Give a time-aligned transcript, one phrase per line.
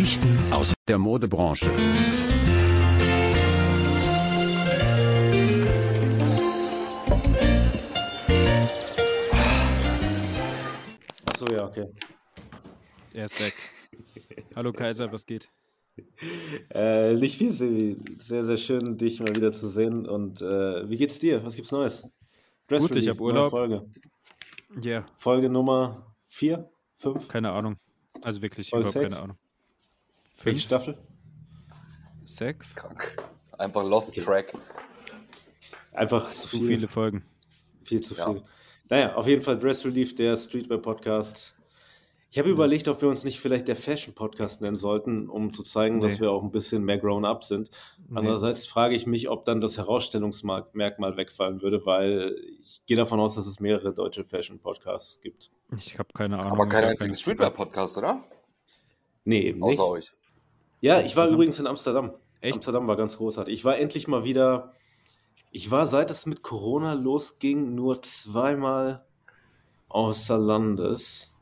[0.00, 1.70] Geschichten aus der Modebranche.
[11.26, 11.84] Achso, ja, okay.
[13.12, 13.52] Er ist weg.
[14.56, 15.50] Hallo Kaiser, was geht?
[16.70, 17.98] Äh, nicht viel, Sevi.
[18.22, 20.06] Sehr, sehr schön, dich mal wieder zu sehen.
[20.06, 21.44] Und äh, wie geht's dir?
[21.44, 22.08] Was gibt's Neues?
[22.68, 23.50] Dress Gut, ich Relief, hab neue Urlaub.
[23.50, 23.90] Folge.
[24.80, 27.76] Ja, Folge Nummer 4, 5, keine Ahnung.
[28.22, 29.14] Also wirklich Folge überhaupt sechs?
[29.14, 29.49] keine Ahnung.
[30.44, 30.98] Welche Fünf, Staffel?
[32.24, 32.74] sechs?
[32.74, 33.16] Krank.
[33.58, 34.52] Einfach Lost Track.
[35.92, 36.66] Einfach zu viel.
[36.66, 37.24] viele Folgen.
[37.84, 38.30] Viel zu Ja.
[38.32, 38.42] viel.
[38.88, 41.54] Naja, auf jeden Fall Dress Relief, der Streetwear Podcast.
[42.32, 45.64] Ich habe überlegt, ob wir uns nicht vielleicht der Fashion Podcast nennen sollten, um zu
[45.64, 46.20] zeigen, dass Nee.
[46.20, 47.70] wir auch ein bisschen mehr grown up sind.
[48.14, 53.34] Andererseits frage ich mich, ob dann das Herausstellungsmerkmal wegfallen würde, weil ich gehe davon aus,
[53.34, 55.50] dass es mehrere deutsche Fashion Podcasts gibt.
[55.76, 56.52] Ich habe keine Ahnung.
[56.52, 58.22] Aber hab einzigen keine- Streetwear-Podcast, oder?
[59.24, 59.78] Nee, eben nicht.
[59.80, 60.12] Außer euch.
[60.80, 62.12] Ja, ich war übrigens in Amsterdam.
[62.40, 62.56] Echt?
[62.56, 63.52] Amsterdam war ganz großartig.
[63.52, 64.74] Ich war endlich mal wieder.
[65.50, 69.04] Ich war, seit es mit Corona losging, nur zweimal
[69.88, 71.34] außer Landes.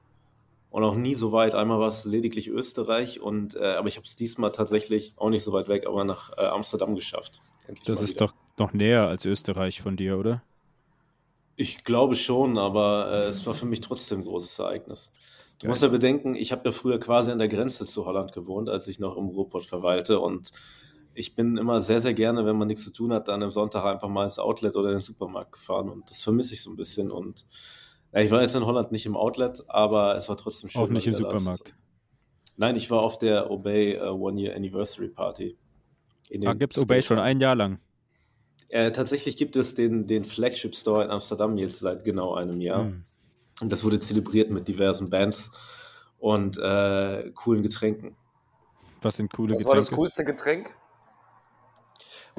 [0.70, 1.54] Und auch nie so weit.
[1.54, 5.42] Einmal war es lediglich Österreich, und, äh, aber ich habe es diesmal tatsächlich auch nicht
[5.42, 7.40] so weit weg, aber nach äh, Amsterdam geschafft.
[7.84, 8.26] Das ist wieder.
[8.26, 10.42] doch noch näher als Österreich von dir, oder?
[11.56, 15.12] Ich glaube schon, aber äh, es war für mich trotzdem ein großes Ereignis.
[15.58, 15.70] Du Geil.
[15.70, 18.86] musst ja bedenken, ich habe ja früher quasi an der Grenze zu Holland gewohnt, als
[18.86, 20.20] ich noch im Ruhrpott verweilte.
[20.20, 20.52] Und
[21.14, 23.84] ich bin immer sehr, sehr gerne, wenn man nichts zu tun hat, dann am Sonntag
[23.84, 25.88] einfach mal ins Outlet oder in den Supermarkt gefahren.
[25.88, 27.10] Und das vermisse ich so ein bisschen.
[27.10, 27.44] Und
[28.12, 30.80] ja, ich war jetzt in Holland nicht im Outlet, aber es war trotzdem schön.
[30.80, 31.74] Auch nicht im Supermarkt.
[32.56, 35.56] Nein, ich war auf der Obey äh, One Year Anniversary Party.
[36.28, 37.78] In Ah, dem gibt's Obey schon ein Jahr lang?
[38.68, 42.84] Äh, tatsächlich gibt es den, den Flagship Store in Amsterdam jetzt seit genau einem Jahr.
[42.84, 43.04] Hm.
[43.60, 45.50] Und das wurde zelebriert mit diversen Bands
[46.18, 48.16] und äh, coolen Getränken.
[49.02, 50.00] Was sind coole Was war das Getränke?
[50.00, 50.74] coolste Getränk?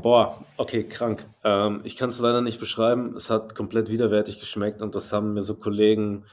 [0.02, 1.28] Boah, okay, krank.
[1.44, 3.16] Ähm, ich kann es leider nicht beschreiben.
[3.16, 6.26] Es hat komplett widerwärtig geschmeckt und das haben mir so Kollegen,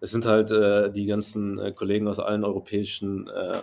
[0.00, 3.62] es sind halt äh, die ganzen äh, Kollegen aus allen europäischen äh,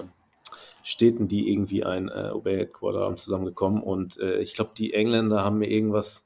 [0.84, 3.84] Städten, die irgendwie ein äh, Obey Headquarter haben, zusammengekommen.
[3.84, 6.26] Und äh, ich glaube, die Engländer haben mir irgendwas,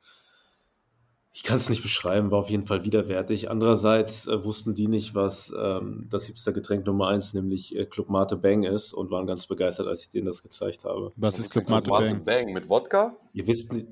[1.35, 3.49] ich kann es nicht beschreiben, war auf jeden Fall widerwärtig.
[3.49, 8.37] Andererseits äh, wussten die nicht, was ähm, das Hipster-Getränk Nummer eins, nämlich äh, Club Mate
[8.37, 11.11] Bang ist und waren ganz begeistert, als ich denen das gezeigt habe.
[11.17, 12.23] Was ist Club Mate Mate Bang?
[12.23, 12.53] Bang?
[12.53, 13.17] Mit Wodka?
[13.33, 13.85] Ihr wisst nicht,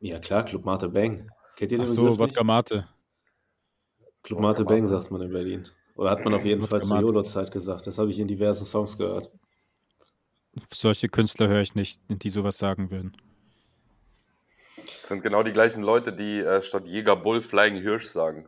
[0.00, 1.30] ja klar, Club Mate Bang.
[1.54, 2.42] Kennt ihr den Ach so, Wodka?
[2.42, 2.88] Mate.
[4.24, 5.68] Club Wodka Mate Bang sagt man in Berlin.
[5.94, 6.98] Oder hat man auf jeden Fall zur.
[6.98, 7.86] YOLO-Zeit gesagt.
[7.86, 9.30] Das habe ich in diversen Songs gehört.
[10.74, 13.12] Solche Künstler höre ich nicht, die sowas sagen würden.
[15.08, 18.46] Das sind genau die gleichen Leute, die äh, statt Jäger Bull Flying Hirsch sagen.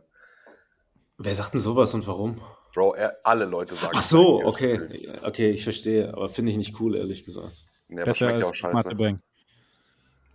[1.17, 2.39] Wer sagt denn sowas und warum?
[2.75, 4.77] Bro, er, alle Leute sagen Ach so, okay.
[4.77, 5.23] Hirsch.
[5.23, 6.13] Okay, ich verstehe.
[6.13, 7.65] Aber finde ich nicht cool, ehrlich gesagt.
[7.89, 8.93] Aber Besser ja als auch scheiße.
[8.93, 9.23] Bang.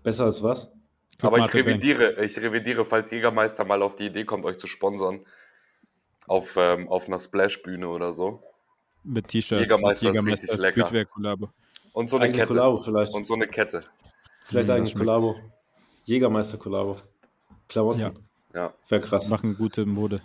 [0.03, 0.69] Besser als was?
[1.17, 4.67] Club Aber ich revidiere, ich revidiere, falls Jägermeister mal auf die Idee kommt, euch zu
[4.67, 5.25] sponsern.
[6.27, 8.43] Auf, ähm, auf einer Splash-Bühne oder so.
[9.05, 9.61] Mit T-Shirts.
[9.63, 11.07] Jägermeister ist Jägermeister richtig lecker.
[11.93, 12.49] Und so eine Eigene Kette.
[12.49, 13.15] Kollabo vielleicht.
[13.15, 13.85] Und so eine Kette.
[14.43, 14.93] vielleicht Hm, eigene.
[14.93, 15.37] Kollabo.
[16.07, 16.97] Jägermeister-Kollabo.
[17.69, 18.01] Klamotten.
[18.01, 18.13] Ja.
[18.55, 18.75] Ja.
[18.89, 19.29] Wäre krass.
[19.29, 20.23] Machen gute Mode.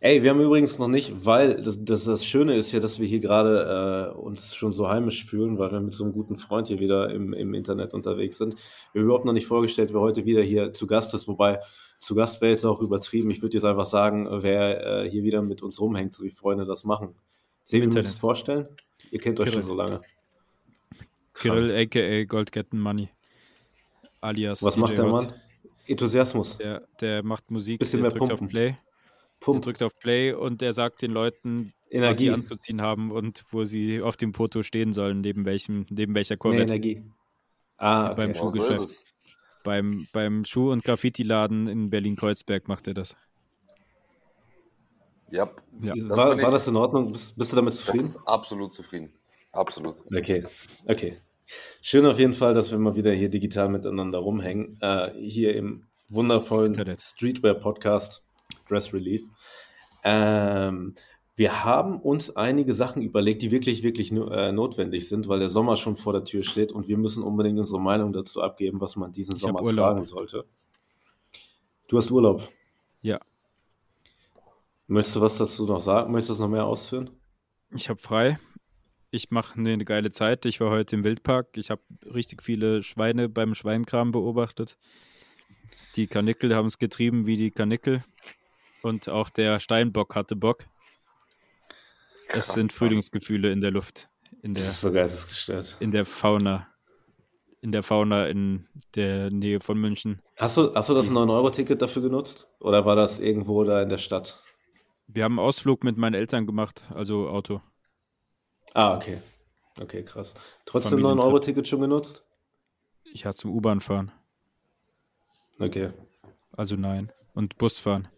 [0.00, 3.06] Ey, wir haben übrigens noch nicht, weil das, das, das Schöne ist ja, dass wir
[3.06, 6.68] hier gerade äh, uns schon so heimisch fühlen, weil wir mit so einem guten Freund
[6.68, 8.56] hier wieder im, im Internet unterwegs sind.
[8.92, 11.60] Wir haben überhaupt noch nicht vorgestellt, wer heute wieder hier zu Gast ist, wobei
[12.00, 13.30] zu Gast wäre jetzt auch übertrieben.
[13.30, 16.66] Ich würde jetzt einfach sagen, wer äh, hier wieder mit uns rumhängt, so wie Freunde
[16.66, 17.14] das machen.
[17.64, 18.68] Sehen wir uns vorstellen?
[19.10, 19.62] Ihr kennt euch Kirill.
[19.62, 20.02] schon so lange.
[21.32, 22.24] Kirill, a.k.a.
[22.24, 23.08] Goldketten Money.
[24.24, 25.12] Alias Was DJ macht der Hot.
[25.12, 25.34] Mann?
[25.86, 26.56] Enthusiasmus.
[26.58, 28.46] Der, der macht Musik, Bisschen der mehr drückt pumpen.
[28.46, 28.68] auf Play.
[28.70, 28.78] Der
[29.40, 32.18] Pump, drückt auf Play und der sagt den Leuten, was Energie.
[32.24, 36.34] sie anzuziehen haben und wo sie auf dem Foto stehen sollen, neben welchem, neben welcher
[36.34, 36.62] Mehr Corvette.
[36.62, 37.02] Energie.
[37.76, 38.38] Ah, Beim okay.
[38.38, 38.80] So ist Schuhgeschäft.
[38.82, 39.04] es.
[39.62, 43.16] Beim, beim Schuh- und Graffiti-Laden in Berlin-Kreuzberg macht er das.
[45.30, 45.50] Ja,
[45.82, 45.94] Ja.
[45.94, 47.10] das War, war das in Ordnung?
[47.12, 48.04] Bist, bist du damit das zufrieden?
[48.04, 49.12] ist absolut zufrieden.
[49.52, 50.02] Absolut.
[50.16, 50.44] Okay,
[50.86, 51.18] okay.
[51.80, 54.76] Schön auf jeden Fall, dass wir mal wieder hier digital miteinander rumhängen.
[54.80, 56.74] Äh, hier im wundervollen.
[56.98, 58.24] Streetwear-Podcast
[58.68, 59.22] Dress Relief.
[60.02, 60.94] Ähm,
[61.36, 65.76] wir haben uns einige Sachen überlegt, die wirklich, wirklich äh, notwendig sind, weil der Sommer
[65.76, 69.12] schon vor der Tür steht und wir müssen unbedingt unsere Meinung dazu abgeben, was man
[69.12, 70.44] diesen Ich Sommer tragen sollte.
[71.88, 72.48] Du hast Urlaub.
[73.02, 73.20] Ja,
[74.86, 76.12] Möchtest du was dazu noch sagen?
[76.12, 77.10] Möchtest du das noch mehr ausführen?
[77.74, 78.38] ich habe frei.
[79.14, 80.44] Ich mache eine geile Zeit.
[80.44, 81.56] Ich war heute im Wildpark.
[81.56, 81.82] Ich habe
[82.12, 84.76] richtig viele Schweine beim Schweinkram beobachtet.
[85.94, 88.02] Die Kanickel haben es getrieben wie die Kanickel.
[88.82, 90.64] Und auch der Steinbock hatte Bock.
[92.26, 94.08] Es sind Frühlingsgefühle in der Luft.
[94.42, 95.76] In der, Das ist so geistesgestört.
[95.78, 96.66] in der Fauna.
[97.60, 100.22] In der Fauna in der Nähe von München.
[100.38, 102.48] Hast du, hast du das 9-Euro-Ticket dafür genutzt?
[102.58, 104.42] Oder war das irgendwo da in der Stadt?
[105.06, 107.62] Wir haben einen Ausflug mit meinen Eltern gemacht, also Auto.
[108.74, 109.18] Ah, okay.
[109.80, 110.34] Okay, krass.
[110.66, 111.24] Trotzdem Familientrip.
[111.24, 112.24] 9-Euro-Ticket schon genutzt?
[113.04, 114.12] Ich hatte zum U-Bahn fahren,
[115.60, 115.90] Okay.
[116.52, 117.12] also nein.
[117.32, 118.08] Und Bus fahren.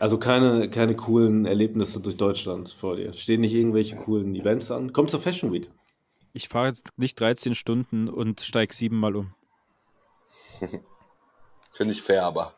[0.00, 3.12] Also keine, keine coolen Erlebnisse durch Deutschland vor dir.
[3.12, 4.92] Stehen nicht irgendwelche coolen Events an?
[4.92, 5.70] Komm zur Fashion Week.
[6.32, 9.34] Ich fahre jetzt nicht 13 Stunden und steige siebenmal um.
[11.72, 12.54] Finde ich fair, aber.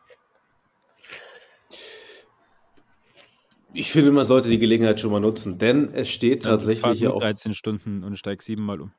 [3.73, 7.13] Ich finde, man sollte die Gelegenheit schon mal nutzen, denn es steht fahre tatsächlich hier
[7.13, 7.19] auch.
[7.19, 8.91] 13 Stunden und steige siebenmal um.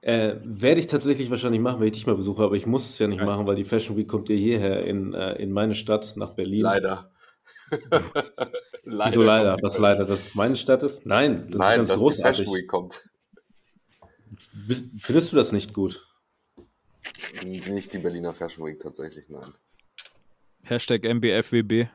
[0.00, 2.98] Äh, werde ich tatsächlich wahrscheinlich machen, wenn ich dich mal besuche, aber ich muss es
[2.98, 3.26] ja nicht Nein.
[3.26, 6.62] machen, weil die Fashion Week kommt ja hierher in, äh, in meine Stadt, nach Berlin.
[6.62, 7.10] Leider.
[7.70, 8.12] leider.
[9.10, 9.56] Wieso leider?
[9.62, 10.04] Was leider?
[10.04, 11.04] Dass meine Stadt ist?
[11.04, 12.54] Nein, das Nein, ist dass ganz die Fashion großartig.
[12.54, 13.10] Week kommt.
[14.52, 16.06] Bist, findest du das nicht gut?
[17.44, 19.52] Nicht die Berliner Fashion Week tatsächlich, nein.
[20.62, 21.88] Hashtag MBFWB.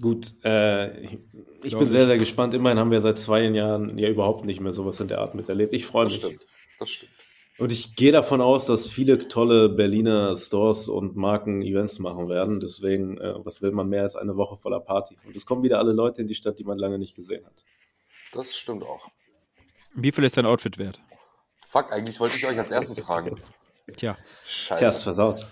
[0.00, 1.18] Gut, äh, ich,
[1.64, 2.54] ich bin sehr, sehr gespannt.
[2.54, 5.72] Immerhin haben wir seit zwei Jahren ja überhaupt nicht mehr sowas in der Art miterlebt.
[5.72, 6.22] Ich freue Das mich.
[6.22, 6.46] stimmt.
[6.78, 7.12] Das stimmt.
[7.58, 12.60] Und ich gehe davon aus, dass viele tolle Berliner Stores und Marken Events machen werden.
[12.60, 15.16] Deswegen, äh, was will man mehr als eine Woche voller Party?
[15.26, 17.64] Und es kommen wieder alle Leute in die Stadt, die man lange nicht gesehen hat.
[18.32, 19.08] Das stimmt auch.
[19.94, 20.98] Wie viel ist dein Outfit wert?
[21.68, 23.34] Fuck, eigentlich wollte ich euch als erstes fragen.
[23.96, 24.78] Tja, Scheiße.
[24.78, 25.46] Tja, ist versaut.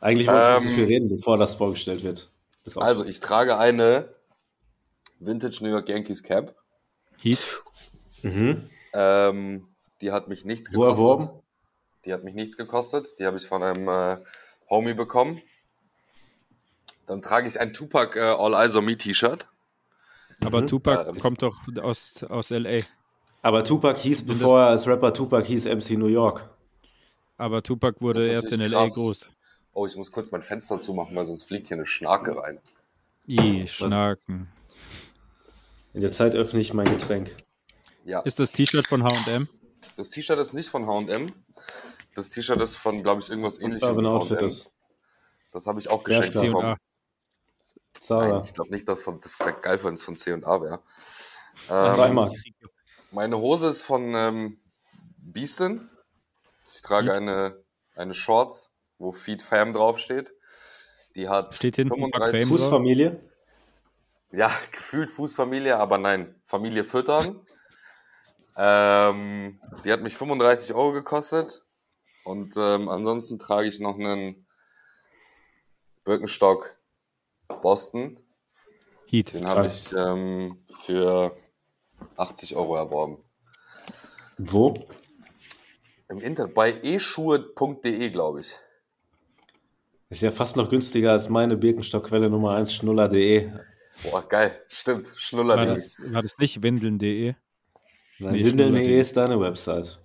[0.00, 2.30] Eigentlich wollte ich nicht so Ähm, viel reden, bevor das vorgestellt wird.
[2.76, 4.14] Also, ich trage eine
[5.18, 6.54] Vintage New York Yankees Cap.
[7.18, 7.38] Heat.
[8.22, 8.68] mhm.
[8.92, 9.68] Ähm,
[10.00, 10.98] die hat mich nichts Wo gekostet.
[10.98, 11.42] erworben?
[12.04, 13.18] Die hat mich nichts gekostet.
[13.18, 14.18] Die habe ich von einem äh,
[14.68, 15.40] Homie bekommen.
[17.06, 19.48] Dann trage ich ein Tupac äh, All Eyes on Me T-Shirt.
[20.44, 20.66] Aber Mhm.
[20.66, 22.80] Tupac Ja, kommt doch aus, aus L.A.
[23.42, 26.48] Aber Tupac hieß, bevor er als Rapper Tupac hieß, MC New York.
[27.36, 28.84] Aber Tupac wurde erst in L.A.
[28.84, 28.94] krass.
[28.94, 29.30] groß.
[29.72, 32.60] Oh, ich muss kurz mein Fenster zumachen, weil sonst fliegt hier eine Schnarke rein.
[33.28, 34.52] I, Schnaken.
[35.94, 37.36] In der Zeit öffne ich mein Getränk.
[38.04, 39.48] Ja, Ist das T-Shirt von H&M?
[39.96, 41.32] das T-Shirt ist nicht von H&M.
[42.14, 43.88] Das T-Shirt ist von, glaube ich, irgendwas ähnlichem.
[43.88, 44.46] Urban wie Outfit H&M.
[44.48, 44.70] ist.
[45.52, 46.46] Das habe ich auch Ja, geschenkt klar.
[46.46, 46.76] bekommen.
[48.00, 48.28] Sarah.
[48.32, 50.82] Nein, ich glaube nicht, dass von, das wäre geil, wenn es von C&A wäre.
[51.70, 52.30] Ähm,
[53.12, 54.58] meine Hose ist von ähm,
[55.18, 55.88] Beastin.
[56.66, 57.16] Ich trage Feed?
[57.16, 57.62] eine,
[57.94, 58.72] eine Shorts,
[59.02, 60.32] wo Feed Fam draufsteht.
[61.16, 62.58] Die hat Steht hinten Fuck Fame 35, drauf?
[62.58, 63.20] Fußfamilie?
[64.30, 67.44] ja, gefühlt Fußfamilie, aber nein, Familie füttern.
[68.56, 71.64] Ähm, die hat mich 35 Euro gekostet.
[72.24, 74.46] Und ähm, ansonsten trage ich noch einen
[76.04, 76.76] Birkenstock
[77.62, 78.20] Boston.
[79.06, 79.34] Heat.
[79.34, 81.36] Den habe ich ähm, für
[82.16, 83.18] 80 Euro erworben.
[84.38, 84.74] Wo?
[86.08, 88.54] Im Internet, bei eschuhe.de, glaube ich.
[90.12, 93.50] Ist ja fast noch günstiger als meine Birkenstockquelle Nummer 1, schnuller.de.
[94.02, 94.60] Boah, geil.
[94.68, 95.10] Stimmt.
[95.10, 95.66] War Schnuller.de.
[95.68, 97.32] das, war das nicht windeln.de?
[98.18, 99.98] Nein, Nee, Windeln.de ist deine Website.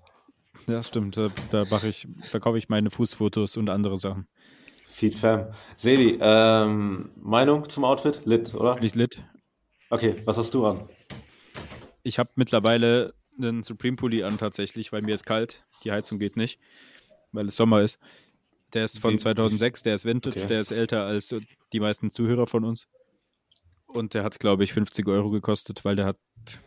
[0.66, 1.18] Ja, stimmt.
[1.18, 4.30] Da, da ich, verkaufe ich meine Fußfotos und andere Sachen.
[4.88, 5.48] Feed Fam.
[5.76, 8.22] Sebi, ähm, Meinung zum Outfit?
[8.24, 8.76] Lit, oder?
[8.76, 9.22] Bin ich lit?
[9.90, 10.88] Okay, was hast du an?
[12.04, 15.66] Ich habe mittlerweile einen Supreme Pulli an tatsächlich, weil mir ist kalt.
[15.84, 16.62] Die Heizung geht nicht,
[17.34, 18.00] weil es Sommer ist.
[18.74, 20.48] Der ist von Wie- 2006, der ist Vintage, Okay.
[20.48, 21.34] der ist älter als
[21.74, 22.88] die meisten Zuhörer von uns.
[23.88, 26.18] Und der hat, glaube ich, 50 Euro gekostet, weil der hat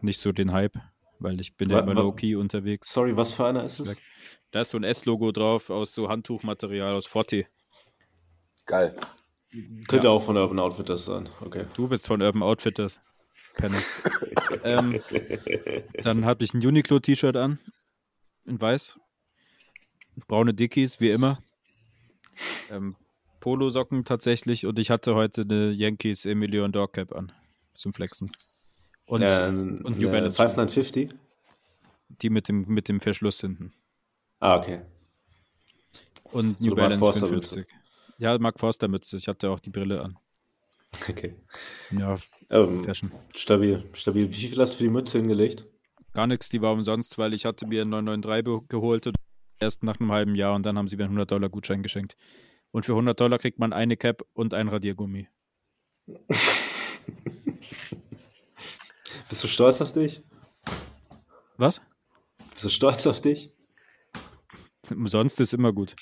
[0.01, 0.77] nicht so den Hype,
[1.19, 2.91] weil ich bin ja immer low-key unterwegs.
[2.93, 3.89] Sorry, was für einer ist es?
[3.91, 3.99] Weg.
[4.51, 7.47] Da ist so ein S-Logo drauf aus so Handtuchmaterial aus Forte.
[8.67, 8.97] Geil.
[9.89, 11.29] Könnte auch von Urban Outfitters sein.
[11.41, 11.67] Okay.
[11.75, 13.01] Du bist von Urban Outfitters.
[13.55, 13.77] Keine.
[14.65, 15.01] ähm,
[16.03, 17.59] dann habe ich ein Uniqlo-T-Shirt an.
[18.47, 18.99] In weiß.
[20.29, 21.43] Braune Dickies, wie immer.
[22.71, 22.97] Ähm,
[23.41, 24.67] Polosocken tatsächlich.
[24.67, 27.33] Und ich hatte heute eine Yankees Emilio und Dog Cap an.
[27.75, 28.31] Zum Flexen.
[29.07, 30.37] Und äh, und New äh, Balance.
[30.37, 31.11] 5950?
[32.23, 33.73] die mit dem, mit dem Verschluss hinten.
[34.41, 34.81] Ah, okay.
[36.25, 37.67] Und So New Mark Balance Forster 55.
[38.19, 39.17] Ja, Mark Forster Mütze.
[39.17, 40.19] Ich hatte auch die Brille an.
[41.09, 41.37] Okay.
[41.93, 42.17] Ja,
[42.51, 43.13] Ähm, Fashion.
[43.35, 44.29] stabil, stabil.
[44.31, 45.65] Wie viel hast du für die Mütze hingelegt?
[46.15, 49.15] Gar nichts, die war umsonst, weil ich hatte mir einen 993 be- geholt und
[49.61, 52.17] erst nach einem halben Jahr und dann haben sie mir einen 100 Dollar Gutschein geschenkt.
[52.73, 55.29] Und für 100 Dollar kriegt man eine Cap und ein Radiergummi.
[59.29, 60.23] Bist du stolz auf dich?
[61.57, 61.81] Was?
[62.51, 63.53] Bist du stolz auf dich?
[64.91, 65.95] Umsonst ist immer gut.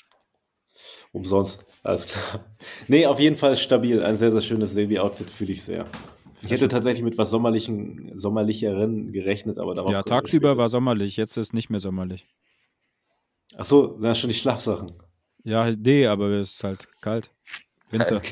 [1.11, 1.65] Umsonst.
[1.83, 2.45] Alles klar.
[2.87, 4.03] Nee, auf jeden Fall stabil.
[4.03, 5.85] Ein sehr, sehr schönes Sebi-Outfit fühle ich sehr.
[6.41, 9.91] Ich hätte tatsächlich mit was sommerlichen, sommerlicheren gerechnet, aber darauf.
[9.91, 12.27] Ja, tagsüber war sommerlich, jetzt ist nicht mehr sommerlich.
[13.59, 14.87] Ach so, das sind schon die Schlafsachen.
[15.43, 17.29] Ja, nee, aber es ist halt kalt.
[17.91, 18.21] Winter.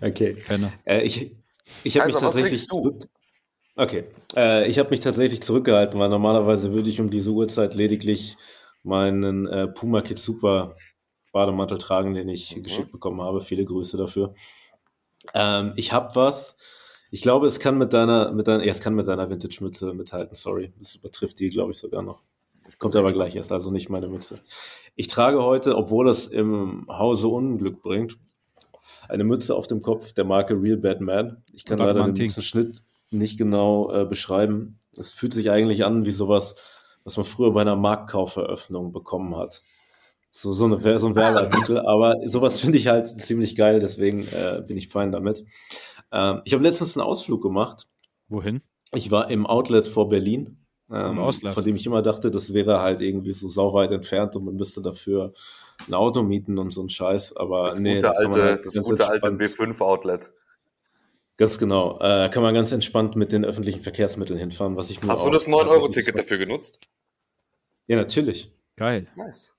[0.00, 0.32] Okay.
[0.34, 0.34] okay.
[0.34, 0.72] Penner.
[0.84, 1.34] Äh, ich
[1.84, 3.00] ich habe mich Kaiser, was tatsächlich du?
[3.76, 4.04] Okay.
[4.36, 8.36] Äh, ich habe mich tatsächlich zurückgehalten, weil normalerweise würde ich um diese Uhrzeit lediglich
[8.82, 10.76] meinen äh, Puma Kid Super
[11.32, 12.62] Bademantel tragen, den ich Mhm.
[12.62, 13.40] geschickt bekommen habe.
[13.40, 14.34] Viele Grüße dafür.
[15.34, 16.56] Ähm, ich habe was.
[17.10, 20.34] Ich glaube, es kann mit deiner, mit deiner, ja, es kann mit deiner Vintage-Mütze mithalten.
[20.34, 22.22] Sorry, das übertrifft die, glaube ich, sogar noch.
[22.84, 24.40] Kommt aber gleich erst, also nicht meine Mütze.
[24.94, 28.18] Ich trage heute, obwohl es im Hause Unglück bringt,
[29.08, 31.42] eine Mütze auf dem Kopf der Marke Real Bad Man.
[31.52, 32.12] Ich kann leider den.
[32.12, 34.80] Mützenschnitt nicht genau äh, beschreiben.
[34.96, 36.56] Es fühlt sich eigentlich an wie sowas,
[37.04, 39.62] was man früher bei einer Marktkaufveröffnung bekommen hat.
[40.30, 44.62] So, so, eine, so ein Werbeartikel, aber sowas finde ich halt ziemlich geil, deswegen äh,
[44.66, 45.44] bin ich fein damit.
[46.12, 47.86] Ähm, ich habe letztens einen Ausflug gemacht.
[48.28, 48.60] Wohin?
[48.92, 51.54] Ich war im Outlet vor Berlin, ähm, Auslass.
[51.54, 54.82] von dem ich immer dachte, das wäre halt irgendwie so sauweit entfernt und man müsste
[54.82, 55.32] dafür
[55.88, 57.36] ein Auto mieten und so ein Scheiß.
[57.36, 60.30] Aber Das nee, gute alte, halt das ganz gute alte entspannt- B5-Outlet.
[61.36, 61.98] Ganz genau.
[62.00, 65.30] Äh, kann man ganz entspannt mit den öffentlichen Verkehrsmitteln hinfahren, was ich mir Hast du
[65.30, 66.78] das tatsächlich 9-Euro-Ticket so- dafür genutzt?
[67.86, 68.52] Ja, natürlich.
[68.76, 69.08] Geil.
[69.16, 69.52] Nice.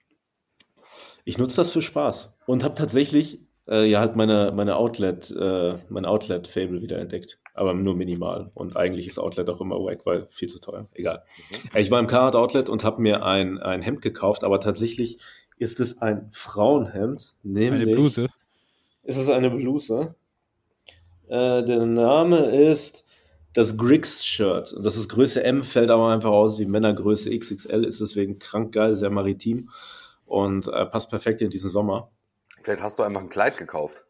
[1.26, 5.78] Ich nutze das für Spaß und habe tatsächlich äh, ja halt meine, meine Outlet, äh,
[5.90, 7.40] mein Outlet-Fable wieder entdeckt.
[7.56, 8.52] Aber nur minimal.
[8.54, 10.84] Und eigentlich ist Outlet auch immer wack, weil viel zu teuer.
[10.94, 11.24] Egal.
[11.74, 15.18] Äh, Ich war im Carhartt Outlet und habe mir ein, ein Hemd gekauft, aber tatsächlich
[15.58, 17.34] ist es ein Frauenhemd.
[17.44, 18.28] Nämlich, Eine Bluse.
[19.04, 20.16] Ist es eine Bluse?
[21.28, 22.38] Äh, der Name
[22.70, 23.06] ist
[23.54, 24.74] das Griggs-Shirt.
[24.74, 28.74] Und das ist Größe M, fällt aber einfach aus wie Männergröße XXL, ist deswegen krank
[28.74, 29.70] geil, sehr maritim
[30.26, 32.12] und äh, passt perfekt in diesen Sommer.
[32.62, 34.04] Vielleicht hast du einfach ein Kleid gekauft.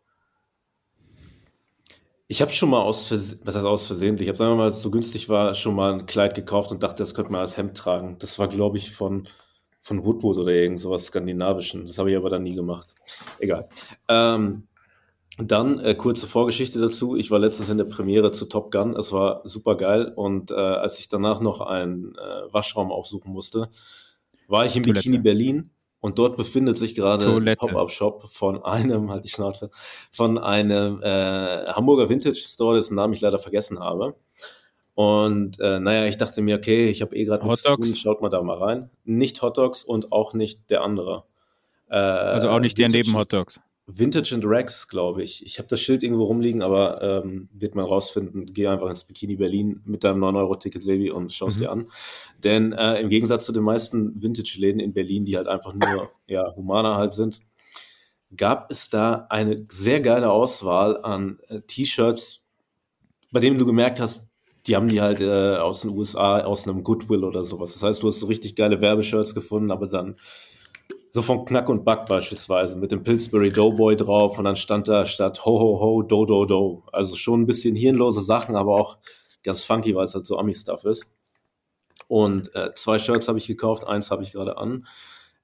[2.27, 4.72] Ich habe schon mal aus Versehen, was heißt aus Versehen, ich habe, sagen wir mal,
[4.72, 7.77] so günstig war, schon mal ein Kleid gekauft und dachte, das könnte man als Hemd
[7.77, 8.17] tragen.
[8.20, 9.27] Das war, glaube ich, von,
[9.82, 11.86] von Woodwood oder irgend sowas Skandinavischen.
[11.86, 12.96] Das habe ich aber dann nie gemacht.
[13.39, 13.70] Egal.
[14.08, 14.67] Ähm,
[15.38, 17.15] dann äh, kurze Vorgeschichte dazu.
[17.15, 18.96] Ich war letztens in der Premiere zu Top Gun.
[18.96, 20.12] Es war super geil.
[20.15, 23.70] Und äh, als ich danach noch einen äh, Waschraum aufsuchen musste,
[24.48, 25.00] war ich in Toilette.
[25.00, 25.70] Bikini Berlin.
[25.99, 27.55] Und dort befindet sich gerade ein.
[27.57, 29.71] Pop-Up-Shop von einem, halt die Schnauze,
[30.11, 34.15] von einem äh, Hamburger Vintage Store, dessen Namen ich leider vergessen habe.
[34.93, 37.95] Und äh, naja, ich dachte mir, okay, ich habe eh gerade nichts Hot zu tun,
[37.95, 38.89] schaut mal da mal rein.
[39.03, 41.23] Nicht Hot Dogs und auch nicht der andere.
[41.89, 43.59] Äh, Also auch nicht der neben Hot Dogs.
[43.87, 45.45] Vintage and Rex, glaube ich.
[45.45, 48.47] Ich habe das Schild irgendwo rumliegen, aber ähm, wird man rausfinden.
[48.51, 51.59] Geh einfach ins Bikini Berlin mit deinem 9-Euro-Ticket, Sebi, und schau es Mhm.
[51.59, 51.87] dir an.
[52.43, 56.55] Denn äh, im Gegensatz zu den meisten Vintage-Läden in Berlin, die halt einfach nur ja,
[56.55, 57.39] humaner halt sind,
[58.35, 62.43] gab es da eine sehr geile Auswahl an äh, T-Shirts,
[63.31, 64.27] bei denen du gemerkt hast,
[64.67, 67.73] die haben die halt äh, aus den USA, aus einem Goodwill oder sowas.
[67.73, 70.15] Das heißt, du hast so richtig geile Werbeshirts gefunden, aber dann
[71.11, 75.05] so von Knack und Back beispielsweise mit dem Pillsbury Doughboy drauf und dann stand da
[75.05, 76.83] statt Ho Ho Ho Do Do Do.
[76.91, 78.97] Also schon ein bisschen hirnlose Sachen, aber auch
[79.43, 81.07] ganz funky, weil es halt so Ami-Stuff ist.
[82.07, 84.87] Und äh, zwei Shirts habe ich gekauft, eins habe ich gerade an.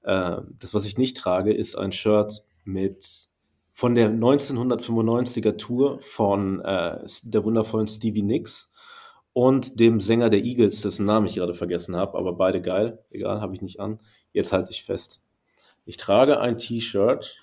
[0.02, 3.28] Äh, das, was ich nicht trage, ist ein Shirt mit
[3.72, 8.70] von der 1995er Tour von äh, der wundervollen Stevie Nicks
[9.32, 12.98] und dem Sänger der Eagles, dessen Namen ich gerade vergessen habe, aber beide geil.
[13.10, 13.98] Egal, habe ich nicht an.
[14.32, 15.22] Jetzt halte ich fest.
[15.84, 17.42] Ich trage ein T-Shirt,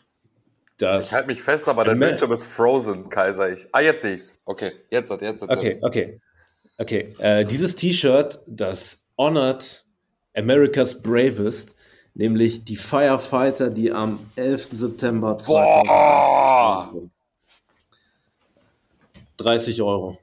[0.78, 1.08] das.
[1.08, 3.52] Ich halte mich fest, aber dein Bildschirm ist frozen, Kaiser.
[3.52, 3.68] Ich.
[3.72, 4.38] Ah, jetzt sehe ich's.
[4.46, 5.50] Okay, jetzt hat, jetzt hat.
[5.50, 6.22] Okay, okay.
[6.80, 7.14] Okay.
[7.20, 9.86] Äh, dieses T-Shirt, das honort
[10.34, 11.76] America's Bravest,
[12.14, 14.70] nämlich die Firefighter, die am 11.
[14.72, 16.94] September Boah!
[19.38, 20.18] 30 Euro.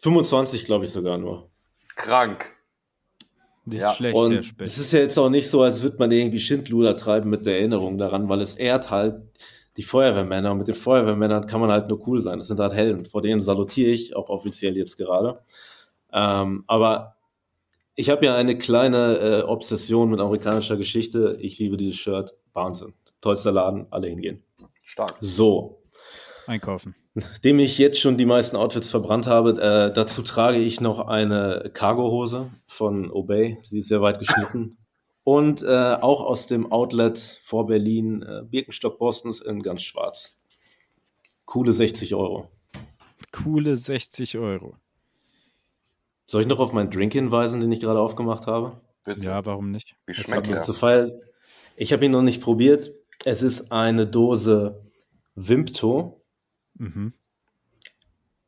[0.00, 1.50] 25, glaube ich sogar nur.
[1.96, 2.54] Krank.
[3.64, 6.12] Nicht Ja, schlecht, der Und es ist ja jetzt auch nicht so, als würde man
[6.12, 9.22] irgendwie Schindluder treiben mit der Erinnerung daran, weil es ehrt halt
[9.78, 10.50] die Feuerwehrmänner.
[10.50, 12.38] Und mit den Feuerwehrmännern kann man halt nur cool sein.
[12.38, 13.06] Das sind halt Helden.
[13.06, 15.34] Vor denen salutiere ich, auch offiziell jetzt gerade.
[16.12, 17.16] Ähm, aber
[17.94, 21.38] ich habe ja eine kleine äh, Obsession mit amerikanischer Geschichte.
[21.40, 22.34] Ich liebe dieses Shirt.
[22.52, 22.92] Wahnsinn.
[23.20, 24.42] Tollster Laden, alle hingehen.
[24.84, 25.14] Stark.
[25.20, 25.80] So.
[26.48, 26.96] Einkaufen.
[27.14, 31.70] Nachdem ich jetzt schon die meisten Outfits verbrannt habe, äh, dazu trage ich noch eine
[31.72, 33.58] Cargohose von Obey.
[33.62, 34.76] Sie ist sehr weit geschnitten.
[35.28, 35.66] Und äh,
[36.00, 40.40] auch aus dem Outlet vor Berlin, äh, Birkenstock Bostons in ganz schwarz.
[41.44, 42.50] Coole 60 Euro.
[43.30, 44.76] Coole 60 Euro.
[46.24, 48.80] Soll ich noch auf meinen Drink hinweisen, den ich gerade aufgemacht habe?
[49.04, 49.26] Bitte.
[49.26, 49.96] Ja, warum nicht?
[50.06, 51.20] Wie schmeckt zu Fall.
[51.76, 52.90] Ich habe ihn noch nicht probiert.
[53.26, 54.82] Es ist eine Dose
[55.34, 56.24] Wimpto.
[56.72, 57.12] Mhm.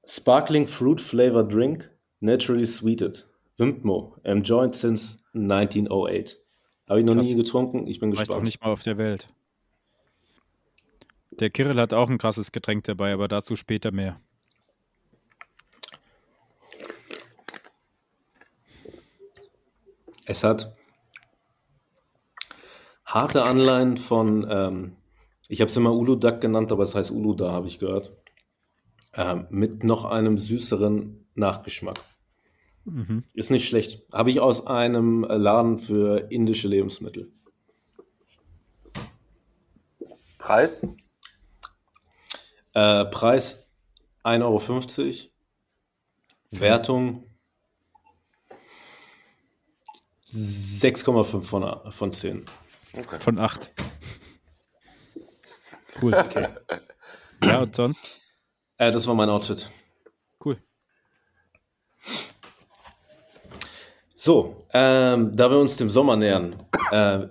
[0.06, 3.28] Sparkling Fruit Flavor Drink, naturally sweeted.
[3.58, 6.40] Wimpmo, enjoyed since 1908.
[6.90, 7.26] Habe ich noch Krass.
[7.28, 8.44] nie getrunken, ich bin War ich doch gespannt.
[8.44, 9.28] nicht mal auf der Welt.
[11.30, 14.20] Der Kirill hat auch ein krasses Getränk dabei, aber dazu später mehr.
[20.24, 20.74] Es hat
[23.04, 24.96] harte Anleihen von, ähm,
[25.46, 28.12] ich habe es immer Uludag genannt, aber es heißt Uluda, habe ich gehört.
[29.14, 32.00] Ähm, mit noch einem süßeren Nachgeschmack.
[32.90, 33.24] Mhm.
[33.34, 34.02] Ist nicht schlecht.
[34.12, 37.30] Habe ich aus einem Laden für indische Lebensmittel.
[40.38, 40.86] Preis?
[42.72, 43.68] Äh, Preis
[44.24, 45.30] 1,50 Euro.
[46.60, 47.26] Wertung
[50.28, 52.44] 6,5 von, von 10.
[52.96, 53.18] Okay.
[53.20, 53.72] Von acht.
[56.00, 56.14] Cool.
[56.14, 56.48] Okay.
[57.42, 58.20] Ja, und sonst?
[58.76, 59.70] Äh, das war mein Outfit.
[64.22, 66.54] So, ähm, da wir uns dem Sommer nähern,
[66.90, 67.28] äh,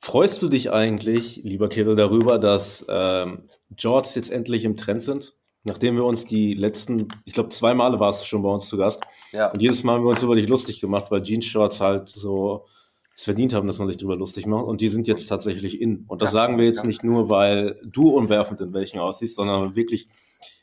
[0.00, 3.44] freust du dich eigentlich, lieber Kirill, darüber, dass ähm,
[3.78, 5.36] Jorts jetzt endlich im Trend sind?
[5.62, 8.76] Nachdem wir uns die letzten, ich glaube, zwei Male warst du schon bei uns zu
[8.76, 9.04] Gast.
[9.30, 9.52] Ja.
[9.52, 12.66] Und jedes Mal haben wir uns über dich lustig gemacht, weil Jeans-Shorts halt so
[13.16, 14.64] es verdient haben, dass man sich darüber lustig macht.
[14.64, 16.06] Und die sind jetzt tatsächlich in.
[16.08, 16.86] Und das Ja, sagen wir jetzt ja.
[16.86, 20.08] nicht nur, weil du unwerfend in welchen aussiehst, sondern wirklich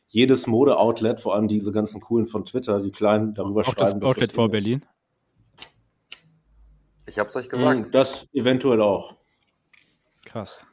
[0.10, 4.02] jedes Mode-Outlet, vor allem diese ganzen coolen von Twitter, die kleinen darüber Auch das schreiben.
[4.02, 4.99] dass Outlet das vor in ist.
[7.10, 7.88] Ich hab's euch gesagt.
[7.88, 9.16] Mm, Das eventuell auch.
[10.26, 10.66] Krass.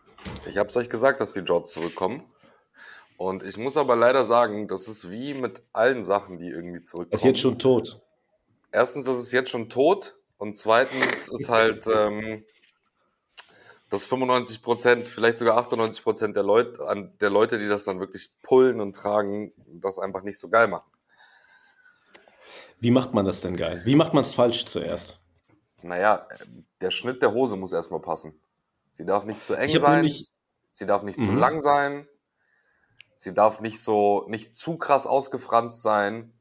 [0.47, 2.23] Ich hab's euch gesagt, dass die Jorts zurückkommen.
[3.17, 7.15] Und ich muss aber leider sagen, das ist wie mit allen Sachen, die irgendwie zurückkommen.
[7.15, 8.03] Es ist jetzt schon tot.
[8.71, 12.45] Erstens ist es jetzt schon tot und zweitens ist halt, ähm,
[13.89, 17.99] dass 95 Prozent, vielleicht sogar 98 Prozent der Leute, an der Leute, die das dann
[18.01, 20.91] wirklich pullen und tragen, das einfach nicht so geil machen.
[22.79, 23.81] Wie macht man das denn geil?
[23.87, 25.19] Wie macht man es falsch zuerst?
[25.87, 26.27] Naja,
[26.81, 28.41] der Schnitt der Hose muss erstmal passen.
[28.91, 30.29] Sie darf nicht zu eng sein, nämlich,
[30.73, 31.39] sie darf nicht zu Mhm.
[31.39, 32.09] lang sein,
[33.17, 36.33] sie darf nicht so, nicht zu krass ausgefranst sein,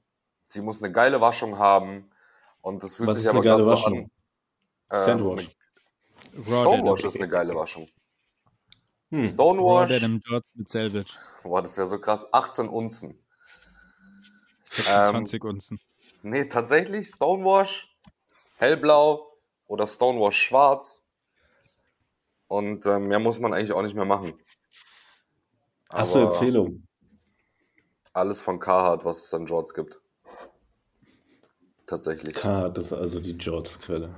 [0.48, 2.10] sie muss eine geile Waschung haben
[2.62, 4.10] und das fühlt was sich ist aber gerade so Waschung?
[4.90, 4.92] an.
[4.92, 5.56] ähm, Sandwash.
[6.44, 7.88] Stonewash ist eine geile Waschung.
[9.12, 9.24] Hm.
[9.24, 10.22] Stonewash, Denim
[10.56, 11.14] mit Selvage.
[11.44, 13.12] boah, das wäre so krass, 18 Unzen.
[13.12, 13.20] Ähm,
[14.68, 15.80] 26 Unzen.
[16.24, 17.96] Nee, tatsächlich Stonewash,
[18.58, 19.35] hellblau
[19.68, 21.06] oder Stonewash schwarz.
[22.48, 24.40] Und ähm, mehr muss man eigentlich auch nicht mehr machen.
[25.92, 26.88] Hast du Aber Empfehlungen?
[28.14, 30.00] Alles von Carhartt, was es an Jorts gibt.
[31.86, 32.36] Tatsächlich.
[32.36, 34.16] Das ist also die Jorts-Quelle.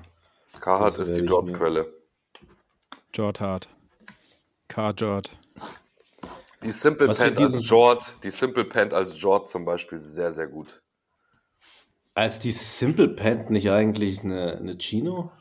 [0.60, 1.94] Carhartt ist die Jorts-Quelle.
[3.14, 3.70] Jord Hard.
[4.68, 5.32] Car Jord.
[6.64, 10.48] Die Simple Was Pant als Jord, die Simple Pant als Jord zum Beispiel sehr, sehr
[10.48, 10.82] gut.
[12.14, 15.32] Als die Simple Pant nicht eigentlich eine, eine Chino?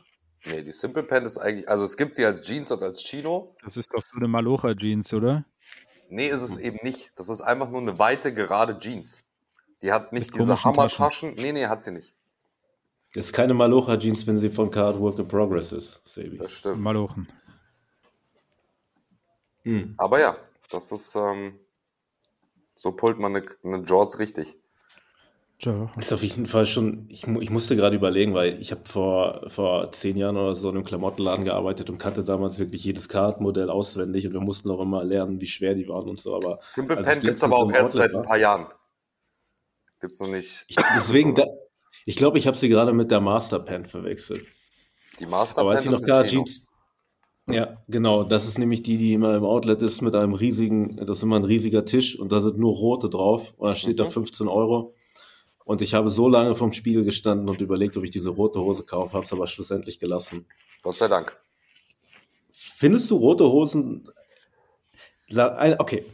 [0.49, 3.55] Nee, die Simple Pant ist eigentlich, also es gibt sie als Jeans und als Chino.
[3.63, 5.45] Das ist doch so eine Malocha Jeans, oder?
[6.09, 7.11] Nee, ist es eben nicht.
[7.15, 9.23] Das ist einfach nur eine weite, gerade Jeans.
[9.81, 11.35] Die hat nicht Mit diese Hammertaschen.
[11.35, 12.15] Nee, nee, hat sie nicht.
[13.13, 16.37] Das ist keine Malocha-Jeans, wenn sie von Card Work in Progress ist, Sebi.
[16.37, 16.81] Das stimmt.
[16.81, 17.27] Malochen.
[19.63, 19.95] Hm.
[19.97, 20.37] Aber ja,
[20.69, 21.59] das ist, ähm,
[22.75, 24.57] so pullt man eine, eine Jorts richtig.
[25.59, 25.89] Jo.
[25.97, 29.91] Ist auf jeden Fall schon, ich, ich musste gerade überlegen, weil ich habe vor, vor
[29.91, 34.27] zehn Jahren oder so in einem Klamottenladen gearbeitet und kannte damals wirklich jedes Card-Modell auswendig
[34.27, 37.05] und wir mussten auch immer lernen, wie schwer die waren und so, aber Simple ich
[37.07, 38.67] gibt's letztens aber auch erst Outlet seit ein paar Jahren.
[39.99, 40.63] Gibt's noch nicht.
[40.67, 41.47] ich, deswegen, da,
[42.05, 44.45] ich glaube, ich habe sie gerade mit der Master Pen verwechselt.
[45.19, 46.43] Die Master Aber als ich ist noch Card Chino.
[46.43, 46.67] Jeans,
[47.49, 51.17] ja, genau, das ist nämlich die, die immer im Outlet ist mit einem riesigen, das
[51.17, 54.03] ist immer ein riesiger Tisch und da sind nur rote drauf und da steht da
[54.03, 54.11] Mhm.
[54.11, 54.93] 15 Euro.
[55.67, 58.83] Und ich habe so lange vom Spiegel gestanden und überlegt, ob ich diese rote Hose
[58.83, 60.45] kaufe, habe es aber schlussendlich gelassen.
[60.81, 61.37] Gott sei Dank.
[62.53, 64.07] Findest du rote Hosen?
[65.29, 66.05] Okay,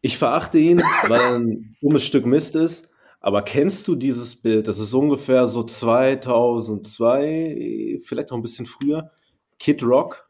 [0.00, 2.88] ich verachte ihn, weil er ein dummes Stück Mist ist.
[3.20, 4.66] Aber kennst du dieses Bild?
[4.66, 9.10] Das ist ungefähr so 2002, vielleicht noch ein bisschen früher.
[9.58, 10.26] Kid Rock.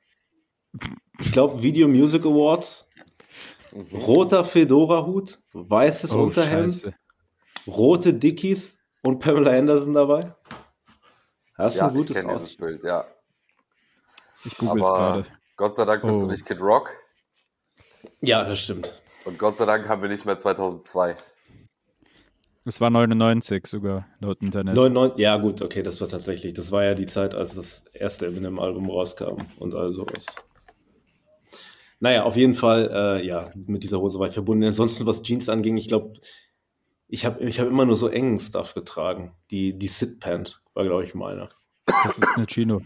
[1.21, 2.89] Ich glaube Video Music Awards.
[3.93, 6.95] Roter Fedora-Hut, weißes Oh, Unterhemd, scheiße.
[7.67, 10.35] Rote Dickies und Pamela Anderson dabei.
[11.57, 12.57] Hast du Ja, ein ich gutes kenne dieses?
[12.57, 13.05] Bild, ja.
[14.45, 15.27] Ich google es Aber gerade.
[15.57, 16.23] Gott sei Dank bist Oh.
[16.25, 16.91] du nicht Kid Rock.
[18.23, 19.01] Ja, das stimmt.
[19.27, 21.17] Und Gott sei Dank haben wir nicht mehr 2002.
[22.65, 24.75] Es war 99 sogar, laut Internet.
[24.75, 28.27] 99, ja gut, okay, das war tatsächlich, das war ja die Zeit, als das erste
[28.27, 30.27] Eminem-Album rauskam und all sowas.
[32.01, 34.65] Naja, auf jeden Fall, äh, ja, mit dieser Hose war ich verbunden.
[34.65, 36.15] Ansonsten, was Jeans anging, ich glaube,
[37.13, 39.35] Ich habe ich hab immer nur so engen Stuff getragen.
[39.51, 41.49] Die, die Sit-Pant war, glaube ich, meine.
[42.05, 42.83] Das ist eine Chino.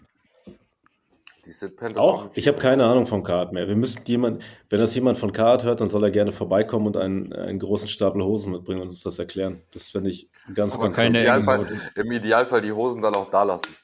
[1.45, 3.69] Die Sit-Pant ist Auch, ein ich habe keine Ahnung von Card mehr.
[3.69, 6.97] Wir müssten jemand, wenn das jemand von Card hört, dann soll er gerne vorbeikommen und
[6.97, 9.61] einen, einen großen Stapel Hosen mitbringen und uns das erklären.
[9.75, 13.29] Das finde ich ganz, Aber ganz, keine im, Idealfall, Im Idealfall die Hosen dann auch
[13.29, 13.77] da lassen.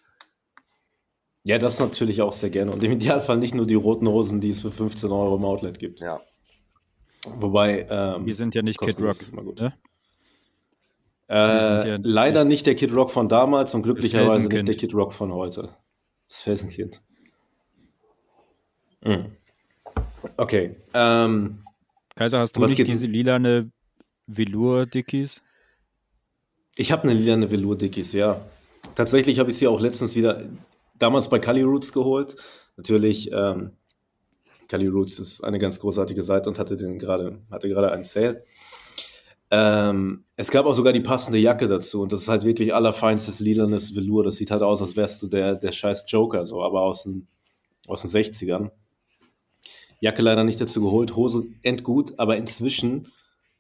[1.43, 2.73] Ja, das natürlich auch sehr gerne.
[2.73, 5.79] Und im Idealfall nicht nur die roten Hosen, die es für 15 Euro im Outlet
[5.79, 6.01] gibt.
[6.01, 6.19] Ja.
[7.25, 9.21] Wobei, ähm, Wir sind ja nicht Kid Rock.
[9.21, 9.61] ist immer gut.
[9.61, 9.75] Ne?
[11.31, 15.33] Äh, leider nicht der Kid Rock von damals und glücklicherweise nicht der Kid Rock von
[15.33, 15.71] heute.
[16.29, 17.01] Das Felsenkind.
[19.03, 19.37] Mhm.
[20.37, 20.77] Okay.
[20.93, 21.65] Ähm,
[22.17, 23.71] Kaiser, hast du nicht diese lilane
[24.27, 25.43] Velour-Dickies?
[26.81, 28.41] ich habe eine lilane Velour Dickies, ja.
[28.95, 30.43] Tatsächlich habe ich sie auch letztens wieder
[30.99, 32.37] damals bei Cali Roots geholt.
[32.77, 33.73] Natürlich, ähm,
[34.69, 38.45] Cali Roots ist eine ganz großartige Seite und hatte den gerade, hatte gerade einen Sale.
[39.53, 43.41] Ähm, es gab auch sogar die passende Jacke dazu und das ist halt wirklich allerfeinstes
[43.41, 44.23] lilanes Velour.
[44.23, 47.27] Das sieht halt aus, als wärst du der, der scheiß Joker, so, aber aus den,
[47.89, 48.71] aus den 60ern.
[49.99, 53.09] Jacke leider nicht dazu geholt, Hose endgut, aber inzwischen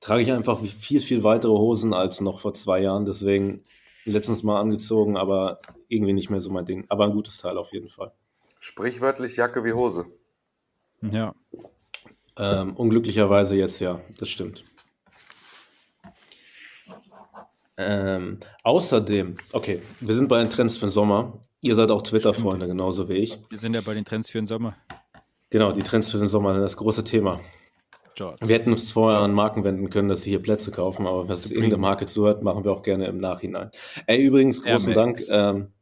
[0.00, 3.04] trage ich einfach viel, viel weitere Hosen als noch vor zwei Jahren.
[3.04, 3.62] Deswegen
[4.04, 6.86] letztens mal angezogen, aber irgendwie nicht mehr so mein Ding.
[6.88, 8.12] Aber ein gutes Teil auf jeden Fall.
[8.58, 10.06] Sprichwörtlich Jacke wie Hose.
[11.02, 11.34] Ja.
[12.38, 14.64] Ähm, unglücklicherweise jetzt ja, das stimmt.
[17.80, 21.38] Ähm, außerdem, okay, wir sind bei den Trends für den Sommer.
[21.62, 23.38] Ihr seid auch Twitter-Freunde, genauso wie ich.
[23.48, 24.76] Wir sind ja bei den Trends für den Sommer.
[25.50, 27.40] Genau, die Trends für den Sommer sind das große Thema.
[28.16, 28.46] Jobs.
[28.46, 31.34] Wir hätten uns vorher an Marken wenden können, dass sie hier Plätze kaufen, aber wenn
[31.34, 33.70] es irgendeine Marke zuhört, machen wir auch gerne im Nachhinein.
[34.06, 35.18] Ey, übrigens, großen Dank.
[35.30, 35.72] Ähm,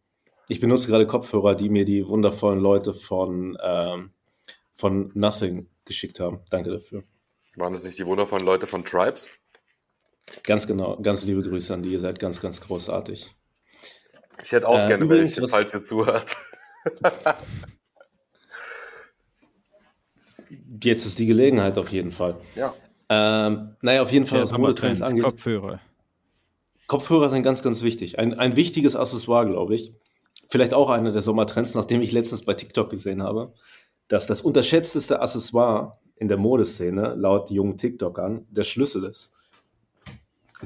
[0.49, 4.11] ich benutze gerade Kopfhörer, die mir die wundervollen Leute von, ähm,
[4.75, 6.41] von Nothing geschickt haben.
[6.51, 7.03] Danke dafür.
[7.57, 9.29] Waren das nicht die wundervollen Leute von Tribes?
[10.43, 11.93] Ganz genau, ganz liebe Grüße an die.
[11.93, 13.31] Ihr seid ganz, ganz großartig.
[14.43, 16.37] Ich hätte auch Äh, gerne übrigens, welche, falls ihr zuhört.
[20.83, 22.37] Jetzt ist die Gelegenheit auf jeden Fall.
[22.55, 22.73] Ja.
[23.09, 25.25] Ähm, naja, auf jeden Fall, was Modetrends angeht.
[25.25, 25.81] Kopfhörer.
[26.87, 28.19] Kopfhörer sind ganz, ganz wichtig.
[28.19, 29.93] Ein, ein wichtiges Accessoire, glaube ich.
[30.51, 33.53] Vielleicht auch einer der Sommertrends, nachdem ich letztens bei TikTok gesehen habe,
[34.09, 39.31] dass das unterschätzteste Accessoire in der Modeszene, laut jungen TikTokern, der Schlüssel ist.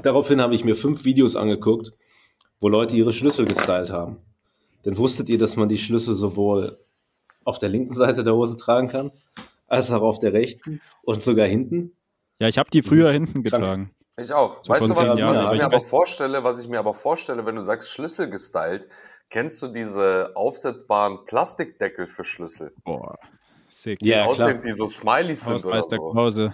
[0.01, 1.93] Daraufhin habe ich mir fünf Videos angeguckt,
[2.61, 4.19] wo Leute ihre Schlüssel gestylt haben.
[4.85, 6.79] Denn wusstet ihr, dass man die Schlüssel sowohl
[7.45, 9.13] auf der linken Seite der Hose tragen kann,
[9.67, 11.93] als auch auf der rechten und sogar hinten?
[12.39, 13.45] Ja, ich habe die früher hinten krank.
[13.45, 13.91] getragen.
[14.19, 14.63] Ich auch.
[14.63, 17.47] So weißt du, was, Jahren, was ich mir aber vorstelle, was ich mir aber vorstelle,
[17.47, 18.87] wenn du sagst Schlüssel gestylt,
[19.31, 22.75] kennst du diese aufsetzbaren Plastikdeckel für Schlüssel?
[22.85, 23.19] Boah,
[23.69, 24.03] sick.
[24.03, 24.49] Ja, klar.
[24.49, 26.11] Aussehen, die so Smileys sind oder Hausmeister so.
[26.11, 26.53] Krause.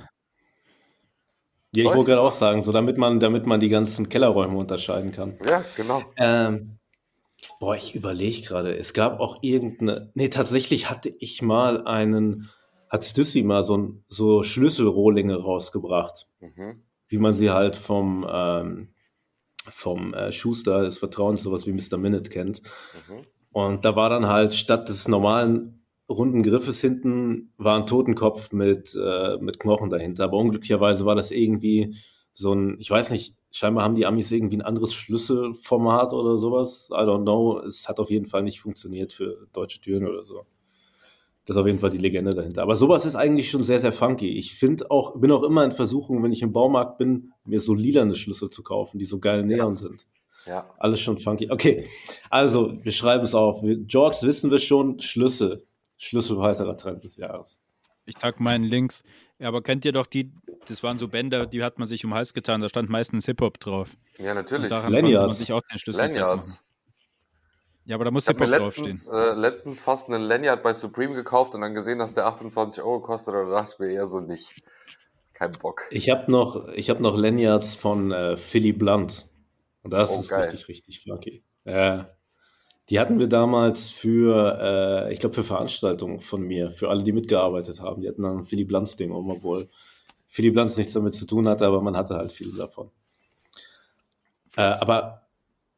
[1.74, 5.12] Ja, ich wollte gerade auch sagen, so damit man, damit man die ganzen Kellerräume unterscheiden
[5.12, 5.38] kann.
[5.46, 6.02] Ja, genau.
[6.16, 6.78] Ähm,
[7.61, 8.76] boah, ich überlege gerade.
[8.76, 10.11] Es gab auch irgendeine.
[10.14, 12.48] Nee, tatsächlich hatte ich mal einen.
[12.88, 16.83] Hat Stüssi mal so, ein- so Schlüsselrohlinge rausgebracht, Mhm.
[17.09, 18.88] wie man sie halt vom, ähm,
[19.70, 21.98] vom äh, Schuster des Vertrauens, sowas wie Mr.
[21.98, 22.62] Minute kennt.
[23.09, 23.26] Mhm.
[23.52, 25.78] Und da war dann halt statt des normalen
[26.09, 30.25] runden Griffes hinten war ein Totenkopf mit, äh, mit Knochen dahinter.
[30.25, 31.97] Aber unglücklicherweise war das irgendwie
[32.33, 36.88] so ein, ich weiß nicht, scheinbar haben die Amis irgendwie ein anderes Schlüsselformat oder sowas.
[36.90, 37.61] I don't know.
[37.61, 40.47] Es hat auf jeden Fall nicht funktioniert für deutsche Türen oder so.
[41.44, 42.62] Das ist auf jeden Fall die Legende dahinter.
[42.62, 44.37] Aber sowas ist eigentlich schon sehr, sehr funky.
[44.37, 47.73] Ich finde auch, bin auch immer in Versuchung, wenn ich im Baumarkt bin, mir so
[47.75, 50.07] lilane Schlüssel zu kaufen, die so geil Neon sind.
[50.47, 50.68] Ja.
[50.79, 51.51] Alles schon funky.
[51.51, 51.87] Okay,
[52.31, 53.62] also wir schreiben es auf.
[53.62, 55.66] Jorgs wissen wir schon, Schlüssel.
[55.98, 57.61] Schlüssel weiterer Trend des Jahres.
[58.06, 59.02] Ich tag meinen links.
[59.38, 60.32] Ja, aber kennt ihr doch die,
[60.66, 63.26] das waren so Bänder, die hat man sich um den Hals getan, da stand meistens
[63.26, 63.96] Hip-Hop drauf.
[64.18, 64.70] Ja, natürlich.
[64.70, 65.38] konnte man Lanyards.
[65.38, 66.00] sich auch den Schlüssel.
[66.06, 66.64] Lanyards.
[67.84, 68.87] Ja, aber da muss Ich habe mir Hip-Hop draufstehen.
[68.87, 72.82] letztens, äh, letztens fast einen Lanyard bei Supreme gekauft und dann gesehen, dass der 28
[72.82, 73.34] Euro kostet.
[73.34, 74.62] Und da dachte ich mir eher so nicht.
[75.34, 75.82] Kein Bock.
[75.90, 79.26] Ich habe noch, ich hab noch Lanyards von äh, Philly Blunt.
[79.82, 80.42] Und das Oh, ist geil.
[80.42, 81.44] richtig, richtig funky.
[81.64, 82.04] Äh,
[82.90, 84.59] die hatten wir damals für,
[85.09, 88.03] äh, ich glaube, für Veranstaltungen von mir, für alle, die mitgearbeitet haben.
[88.03, 89.68] Die hatten dann ein Philly Blunts Ding um, obwohl
[90.27, 92.90] Philly Blunts nichts damit zu tun hatte, aber man hatte halt viel davon.
[94.57, 95.27] Äh, aber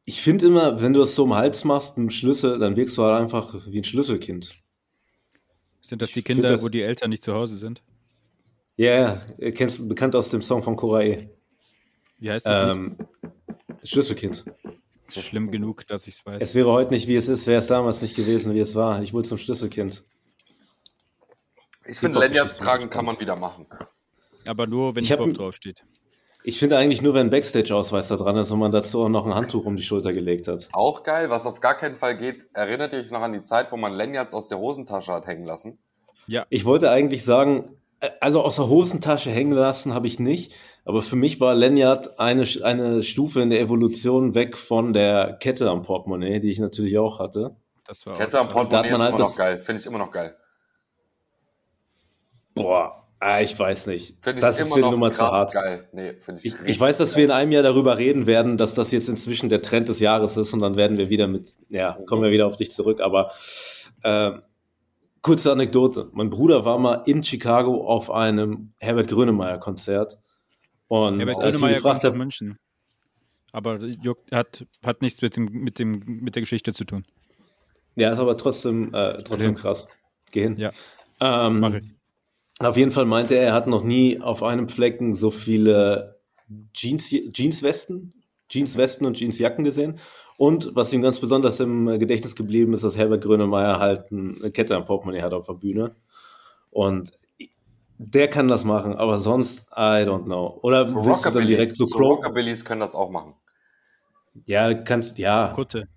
[0.05, 2.97] ich finde immer, wenn du es so im Hals machst, mit dem Schlüssel, dann wirkst
[2.97, 4.51] du halt einfach wie ein Schlüsselkind.
[5.81, 7.83] Sind das die Kinder, das- wo die Eltern nicht zu Hause sind?
[8.77, 11.29] Ja, yeah, kennst bekannt aus dem Song von Korae.
[12.19, 12.77] Wie heißt das?
[12.77, 12.97] Ähm,
[13.83, 14.45] Schlüsselkind.
[15.19, 16.41] Schlimm genug, dass ich es weiß.
[16.41, 19.01] Es wäre heute nicht, wie es ist, wäre es damals nicht gewesen, wie es war.
[19.01, 20.03] Ich wurde zum Schlüsselkind.
[21.85, 23.65] Ich finde, Lanyards tragen kann man wieder machen.
[24.45, 25.83] Aber nur, wenn Ich ein- draufsteht.
[26.43, 29.27] Ich finde eigentlich nur, wenn ein Backstage-Ausweis da dran ist und man dazu auch noch
[29.27, 30.69] ein Handtuch um die Schulter gelegt hat.
[30.73, 32.47] Auch geil, was auf gar keinen Fall geht.
[32.53, 35.45] Erinnert ihr euch noch an die Zeit, wo man Lanyards aus der Hosentasche hat hängen
[35.45, 35.77] lassen?
[36.25, 40.55] Ja, Ich wollte eigentlich sagen, äh, also aus der Hosentasche hängen lassen habe ich nicht,
[40.83, 45.69] aber für mich war Lanyard eine, eine Stufe in der Evolution weg von der Kette
[45.69, 47.55] am Portemonnaie, die ich natürlich auch hatte.
[47.85, 49.59] das war Kette am auch, Da hat Portemonnaie man ist halt immer noch geil.
[49.59, 50.35] Finde ich immer noch geil.
[52.55, 54.17] Boah, ah, ich weiß nicht.
[54.21, 55.53] Finde ich das ist immer für noch Nummer krass zu hart.
[55.53, 55.87] geil.
[55.93, 57.17] Nee, ich, Ich, ich weiß, dass geil.
[57.17, 60.35] wir in einem Jahr darüber reden werden, dass das jetzt inzwischen der Trend des Jahres
[60.35, 63.01] ist und dann werden wir wieder mit, ja, kommen wir wieder auf dich zurück.
[63.01, 63.31] Aber
[64.03, 64.41] ähm,
[65.21, 66.09] kurze Anekdote.
[66.13, 70.19] Mein Bruder war mal in Chicago auf einem Herbert Grönemeyer Konzert
[70.91, 72.59] und Herbert als Grönemeyer gefragt kommt München.
[73.53, 77.05] Aber juckt, hat, hat nichts mit, dem, mit, dem, mit der Geschichte zu tun.
[77.95, 79.85] ja, ist aber trotzdem, äh, trotzdem krass.
[80.31, 80.57] Geh hin.
[80.57, 80.71] Ja,
[81.21, 81.85] Ähm, mach ich.
[82.59, 86.19] Auf jeden Fall meinte er, er hat noch nie auf einem Flecken so viele
[86.73, 88.13] Jeans, Jeanswesten,
[88.49, 89.97] Jeanswesten und Jeansjacken gesehen.
[90.37, 94.75] Und was ihm ganz besonders im Gedächtnis geblieben ist, dass Herbert Grönemeyer halt eine Kette
[94.75, 95.95] am Portemonnaie hat auf der Bühne.
[96.71, 97.11] Und
[98.03, 100.59] der kann das machen, aber sonst, I don't know.
[100.63, 101.97] Oder So willst du dann direkt so so?
[101.97, 103.35] Rockabillys können das auch machen.
[104.45, 105.49] Ja, kannst, ja.
[105.53, 105.87] Kutte.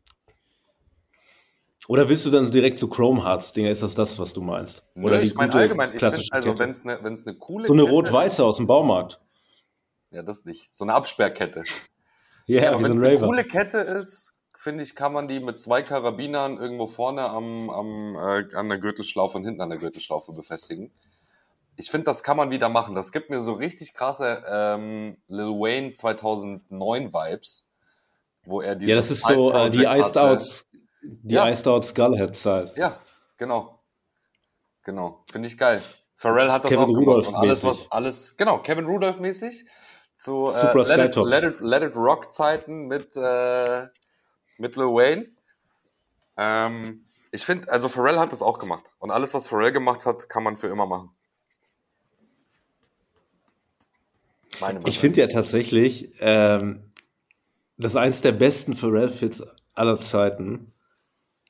[1.88, 3.70] Oder willst du dann direkt zu Chrome Hearts Dinger?
[3.70, 4.86] Ist das das, was du meinst?
[4.98, 7.66] Oder Nö, die ich meine allgemein, ich finde, also wenn es eine wenn's eine coole
[7.66, 9.20] So eine rot-weiße aus dem Baumarkt.
[10.10, 10.74] Ja, das nicht.
[10.74, 11.62] So eine Absperrkette.
[12.46, 15.28] Ja, Ja, aber wenn es so ein eine coole Kette ist, finde ich, kann man
[15.28, 19.70] die mit zwei Karabinern irgendwo vorne am, am, äh, an der Gürtelschlaufe und hinten an
[19.70, 20.92] der Gürtelschlaufe befestigen.
[21.76, 22.94] Ich finde, das kann man wieder machen.
[22.94, 27.68] Das gibt mir so richtig krasse ähm, Lil Wayne 2009 Vibes,
[28.44, 30.16] wo er diese Ja, das ist so äh, die Iced.
[30.16, 30.66] Outs,
[31.02, 31.48] die Ja.
[31.48, 32.76] Iced Out Skullhead Zeit.
[32.76, 32.98] Ja,
[33.36, 33.80] genau.
[34.84, 35.24] Genau.
[35.30, 35.82] Finde ich geil.
[36.16, 37.06] Pharrell hat das Kevin auch gemacht.
[37.06, 39.66] Rudolph Und alles, was, alles, genau, Kevin Rudolph mäßig.
[40.14, 41.16] Zu äh, Let, it.
[41.16, 43.86] Let, it, Let It Rock Zeiten mit, äh,
[44.58, 45.26] mit Lil Wayne.
[46.36, 48.84] Ähm, ich finde, also Pharrell hat das auch gemacht.
[48.98, 51.10] Und alles, was Pharrell gemacht hat, kann man für immer machen.
[54.60, 56.82] Meine Ich finde ja tatsächlich, ähm,
[57.76, 59.42] das ist eins der besten Pharrell-Fits
[59.74, 60.72] aller Zeiten.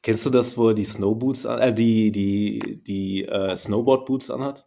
[0.02, 4.66] Kennst du das, wo er die Snowboots an, äh, die, die, die äh, Snowboard-Boots anhat?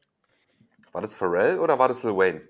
[0.92, 2.42] War das Pharrell oder war das Lil Wayne?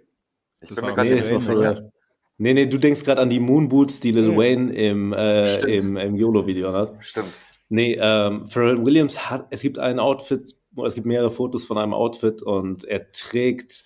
[0.62, 1.42] Ich Das bin war mir gerade Nee, nicht sicher.
[1.42, 1.92] Pharrell.
[2.38, 4.38] Nee, nee, du denkst gerade an die Moonboots, die Lil Ja.
[4.38, 6.94] Wayne im, äh, im, im YOLO-Video hat.
[7.00, 7.32] Stimmt.
[7.70, 11.94] Nee, ähm, Pharrell Williams hat, es gibt ein Outfit, es gibt mehrere Fotos von einem
[11.94, 13.84] Outfit und er trägt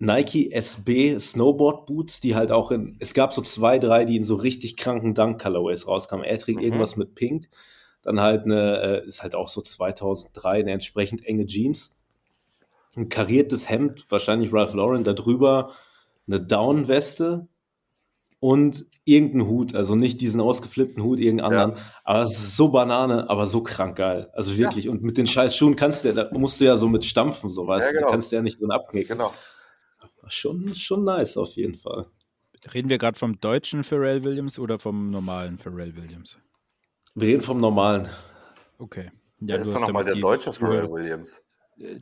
[0.00, 4.24] Nike SB Snowboard Boots, die halt auch in, es gab so zwei, drei, die in
[4.24, 6.24] so richtig kranken Dunk Colorways rauskamen.
[6.24, 6.64] Er trägt Mhm.
[6.64, 7.48] irgendwas mit Pink,
[8.02, 11.96] dann halt eine, äh, ist halt auch so 2003, eine entsprechend enge Jeans,
[12.96, 15.72] ein kariertes Hemd, wahrscheinlich Ralph Lauren, darüber
[16.28, 17.48] eine Down-Weste
[18.40, 21.62] und irgendein Hut, also nicht diesen ausgeflippten Hut, irgendeinen Ja.
[21.64, 21.82] anderen.
[22.04, 24.30] Aber es ist so Banane, aber so krank geil.
[24.34, 24.88] Also wirklich.
[24.88, 27.50] Und mit den scheiß Schuhen kannst du, ja- da musst du ja so mit stampfen,
[27.50, 27.96] so weißt Ja, du.
[27.98, 28.06] genau.
[28.08, 29.16] Du kannst ja nicht drin abknicken.
[29.16, 29.32] Genau.
[30.30, 32.06] Schon, schon nice auf jeden Fall.
[32.74, 36.38] Reden wir gerade vom deutschen Pharrell Williams oder vom normalen Pharrell Williams?
[37.14, 38.08] Wir reden vom Normalen.
[38.78, 39.10] Okay.
[39.40, 41.44] Wer ist nur doch nochmal der deutsche Zuhörer- Pharrell Williams?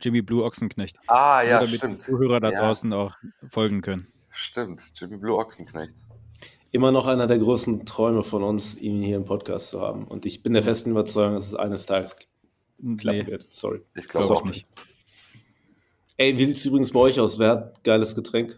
[0.01, 0.97] Jimmy Blue Ochsenknecht.
[1.07, 1.93] Ah, ja, Nur damit stimmt.
[1.93, 2.61] die Zuhörer da Ja.
[2.61, 3.15] draußen auch
[3.51, 4.11] folgen können.
[4.31, 4.81] Stimmt.
[4.95, 5.95] Jimmy Blue Ochsenknecht.
[6.71, 10.05] Immer noch einer der größten Träume von uns, ihn hier im Podcast zu haben.
[10.07, 12.15] Und ich bin der festen Überzeugung, dass es eines Tages
[12.97, 13.45] klappen Nee, wird.
[13.49, 13.81] Sorry.
[13.95, 14.67] Ich glaube Glaub auch ich nicht.
[16.17, 17.37] Ey, wie sieht es übrigens bei euch aus?
[17.39, 18.57] Wer hat geiles Getränk?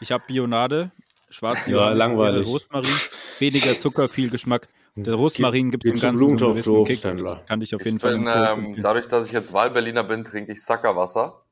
[0.00, 0.90] ich habe Bionade,
[1.28, 2.46] schwarze Ja, langweilig.
[2.48, 2.90] Rosmarin,
[3.38, 4.68] weniger Zucker, viel Geschmack.
[4.96, 7.00] Der Rosmarin gibt dem Ganzen so einen gewissen Kick.
[7.02, 8.74] Das kann ich auf jeden Ich Fall bin, empfehlen.
[8.76, 11.44] ähm, dadurch, dass ich jetzt Wahlberliner bin, trinke ich Sackerwasser.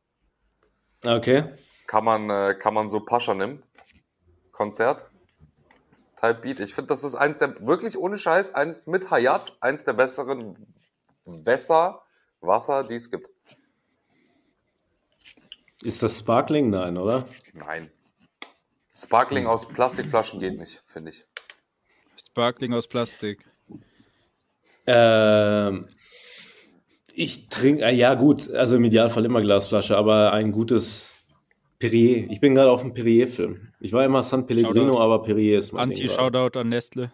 [1.07, 1.45] Okay.
[1.87, 3.63] Kann man, äh, kann man so Pascha nehmen.
[4.53, 5.11] Konzert.
[6.21, 6.61] Type Beat.
[6.61, 10.75] Ich finde, das ist eins der, wirklich ohne Scheiß, eins mit Hayat, eins der besseren
[11.25, 12.03] Wässer,
[12.41, 13.31] Wasser, die es gibt.
[15.83, 16.71] Ist das Sparkling?
[16.71, 17.27] Nein, oder?
[17.53, 17.91] Nein.
[18.95, 21.25] Sparkling aus Plastikflaschen geht nicht, finde ich.
[22.29, 23.45] Sparkling aus Plastik.
[24.87, 25.87] Ähm,
[27.15, 31.17] ich trinke, äh, ja gut, also im Idealfall immer Glasflasche, aber ein gutes
[31.79, 32.31] Perrier.
[32.31, 33.73] Ich bin gerade auf einem Perrier-Film.
[33.81, 35.01] Ich war immer San Pellegrino, Shoutout.
[35.03, 35.91] aber Perrier ist mein.
[35.91, 37.13] Anti-Shoutout an Nestle.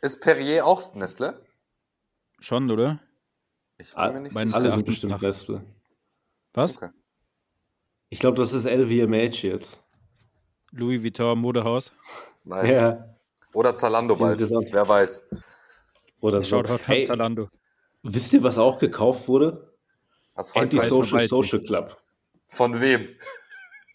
[0.00, 1.44] Ist Perrier auch Nestle?
[2.38, 3.00] Schon, oder?
[3.78, 4.62] Ich Ah, bin mir nicht meines sicher.
[4.64, 5.22] Alle sind bestimmt.
[5.22, 5.64] Nestle.
[6.52, 6.76] Was?
[6.76, 6.90] Okay.
[8.12, 9.82] Ich glaube, das ist LVMH jetzt.
[10.70, 11.92] Louis Vuitton Modehaus.
[12.44, 12.70] Nice.
[12.74, 13.04] Ja.
[13.54, 14.38] Oder Zalando bald.
[14.40, 15.28] Wer weiß.
[16.20, 16.48] Oder so.
[16.48, 17.48] Shoutout Hey, Zalando.
[18.02, 19.72] wisst ihr, was auch gekauft wurde?
[20.36, 21.96] Endlich- Anti-Social Social Club.
[22.48, 23.08] Von wem?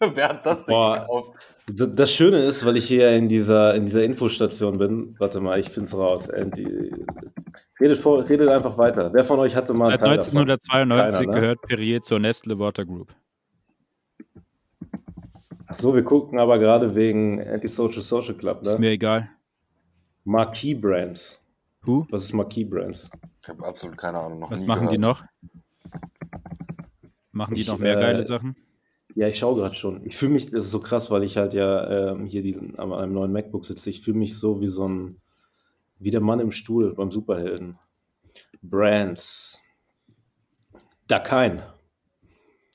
[0.00, 1.00] Wer hat das denn Boah.
[1.00, 1.38] gekauft?
[1.66, 5.68] Das Schöne ist, weil ich hier in dieser, in dieser Infostation bin, warte mal, ich
[5.68, 6.28] finde es raus.
[6.28, 6.90] Andy,
[7.78, 9.12] redet, vor, redet einfach weiter.
[9.12, 10.38] Wer von euch hatte mal Seit Teil davon?
[10.38, 11.40] 1992 Keiner, ne?
[11.40, 13.14] gehört Perrier zur Nestle Water Group.
[15.70, 18.78] Ach so, wir gucken aber gerade wegen Antisocial Social Club, Ist ne?
[18.80, 19.30] mir egal.
[20.24, 21.42] Marquee Brands.
[21.82, 22.06] Who?
[22.10, 23.10] Was ist Marquee Brands?
[23.42, 24.40] Ich habe absolut keine Ahnung.
[24.40, 25.20] Noch Was machen die gehört.
[25.20, 25.24] noch?
[27.32, 28.56] Machen die Ich, noch mehr äh, geile Sachen?
[29.14, 30.04] Ja, ich schaue gerade schon.
[30.06, 32.92] Ich fühle mich, das ist so krass, weil ich halt ja ähm, hier diesen, an
[32.92, 33.90] einem neuen MacBook sitze.
[33.90, 35.20] Ich fühle mich so wie so ein,
[35.98, 37.78] wie der Mann im Stuhl beim Superhelden.
[38.62, 39.60] Brands.
[41.06, 41.62] Dakein.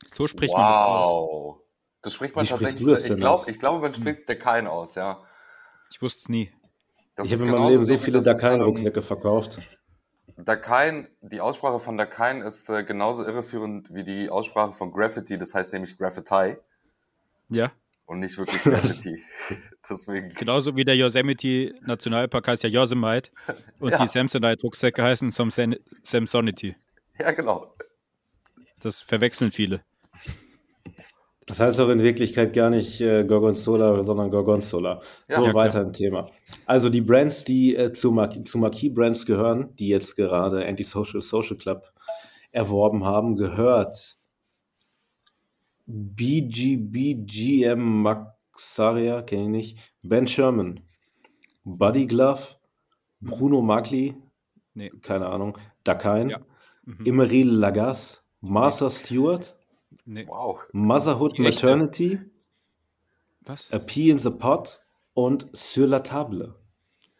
[0.07, 1.55] So spricht man das aus.
[2.03, 2.83] Das spricht man Wie tatsächlich.
[2.83, 5.23] du das ich glaube, ich glaube, man spricht der kein aus, ja.
[5.89, 6.51] Ich wusste es nie.
[7.15, 9.59] Das Ich habe in meinem Leben so viele ähm, Dakein-Rucksäcke verkauft.
[10.35, 15.53] Dakein, die Aussprache von Dakein ist äh, genauso irreführend wie die Aussprache von Graffiti, das
[15.53, 16.57] heißt nämlich Graffiti
[17.49, 17.71] Ja.
[18.05, 19.23] und nicht wirklich Graffiti.
[19.89, 23.31] Deswegen, Genauso wie der Yosemite Nationalpark heißt ja Yosemite
[23.79, 23.99] und Ja.
[24.01, 26.75] die Samsonite Rucksäcke heißen Samson Samsonity.
[27.19, 27.75] ja genau.
[28.79, 29.83] Das verwechseln viele.
[31.45, 35.01] Das heißt auch in Wirklichkeit gar nicht äh, Gorgonzola, sondern Gorgonzola.
[35.29, 35.35] Ja.
[35.37, 35.63] so, Ja, klar.
[35.65, 36.29] weiter im Thema.
[36.65, 41.21] Also die Brands, die äh, zu, Mar zu Marquee Brands gehören, die jetzt gerade Antisocial
[41.21, 41.91] Social Club
[42.51, 44.17] erworben haben, gehört
[45.85, 50.79] BGBGM Maxaria, kenne ich nicht, Ben Sherman,
[51.63, 52.41] Buddy Glove,
[53.19, 54.15] Bruno Magli,
[54.75, 54.89] Nee.
[55.01, 56.39] keine Ahnung, Dakein, Ja.
[56.85, 57.05] Mhm.
[57.05, 59.57] Emery Lagasse, Martha Stewart,
[60.05, 60.27] Nee.
[60.27, 60.65] Wow.
[60.73, 61.65] Motherhood Die echte.
[61.65, 62.19] Maternity,
[63.45, 63.71] Was?
[63.71, 64.81] A Pea in the Pot
[65.13, 66.55] und Sur la Table.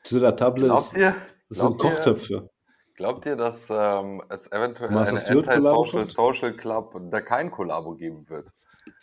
[0.03, 1.15] Sur la Table Glaubt ist, ihr,
[1.49, 2.49] das sind ihr, Kochtöpfe.
[2.95, 6.05] glaubt ihr, dass ähm, es eventuell Master eine Stewart Kollabo Anti-Social?
[6.05, 8.49] Social Club Dakein Kollabo geben wird?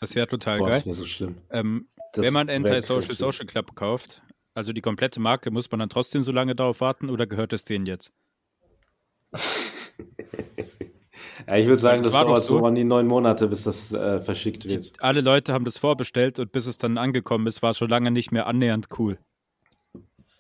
[0.00, 0.76] Das wäre total Boah, geil.
[0.78, 1.36] das wäre so schlimm.
[1.50, 3.14] Ähm, Das wenn man Anti-Social.
[3.14, 4.22] Social Club kauft,
[4.54, 7.64] also die komplette Marke, muss man dann trotzdem so lange darauf warten oder gehört es
[7.64, 8.12] denen jetzt?
[11.50, 13.64] Ja, ich würde sagen, Das das, war doch dauert so an die neun Monate, bis
[13.64, 14.92] das äh, verschickt wird.
[15.00, 18.12] Alle Leute haben das vorbestellt und bis es dann angekommen ist, war es schon lange
[18.12, 19.18] nicht mehr annähernd cool.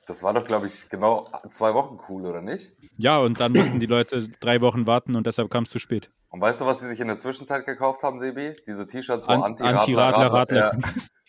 [0.06, 2.72] Das war doch, glaube ich, genau zwei Wochen cool, oder nicht?
[2.96, 6.10] Ja, und dann mussten die Leute drei Wochen warten und deshalb kam es zu spät.
[6.28, 8.54] Und weißt du, was sie sich in der Zwischenzeit gekauft haben, Sebi?
[8.68, 10.72] Diese T-Shirts, wo An- Anti-Radler, Anti-Radler,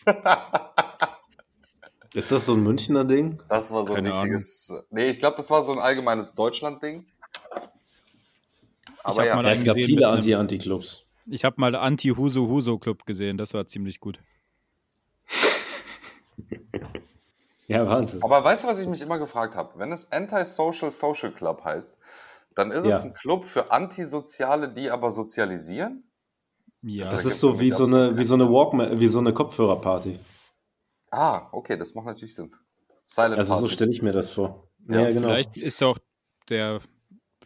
[0.06, 0.72] Ja.
[2.14, 3.42] Ist das so ein Münchner Ding?
[3.48, 4.72] Das war so ein Keine richtiges.
[4.90, 7.06] Nee, ich glaube, das war so ein allgemeines Deutschland-Ding.
[9.04, 11.04] Aber ja, mal Ja, es gab viele Anti-Anti-Clubs.
[11.26, 14.18] Ich habe mal Anti-Huso-Huso-Club gesehen, das war ziemlich gut.
[17.68, 18.22] Ja, Wahnsinn.
[18.22, 19.78] aber weißt du, was ich mich immer gefragt habe?
[19.78, 21.96] Wenn es Anti-Social Social Club heißt,
[22.54, 22.96] dann ist Ja.
[22.98, 26.04] es ein Club für Antisoziale, die aber sozialisieren?
[26.82, 29.32] Ja, Das ergibt ist so wie so eine, wie so eine Walkman, wie so eine
[29.32, 30.18] Kopfhörerparty.
[31.10, 32.50] Ah, okay, das macht natürlich Sinn.
[33.06, 33.74] Silent Also so Party.
[33.74, 34.68] stelle ich mir das vor.
[34.90, 35.28] Ja, Ja, genau.
[35.28, 35.98] vielleicht ist auch
[36.48, 36.80] der,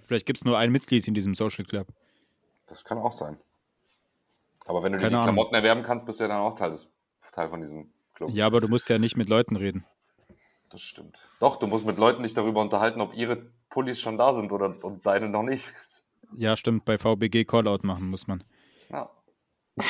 [0.07, 1.89] vielleicht gibt es nur ein Mitglied in diesem Social Club.
[2.67, 3.39] Das kann auch sein.
[4.67, 5.35] Aber wenn du dir Keine die Ahnung.
[5.35, 6.93] Klamotten erwerben kannst, bist du ja dann auch Teil, des,
[7.33, 8.31] Teil von diesem Club.
[8.33, 9.85] Ja, aber du musst ja nicht mit Leuten reden.
[10.71, 11.29] Das stimmt.
[11.39, 13.37] Doch, du musst mit Leuten nicht darüber unterhalten, ob ihre
[13.71, 15.73] Pullis schon da sind oder und deine noch nicht.
[16.35, 18.43] Ja, stimmt, bei VBG Callout machen muss man.
[18.91, 19.11] Ja.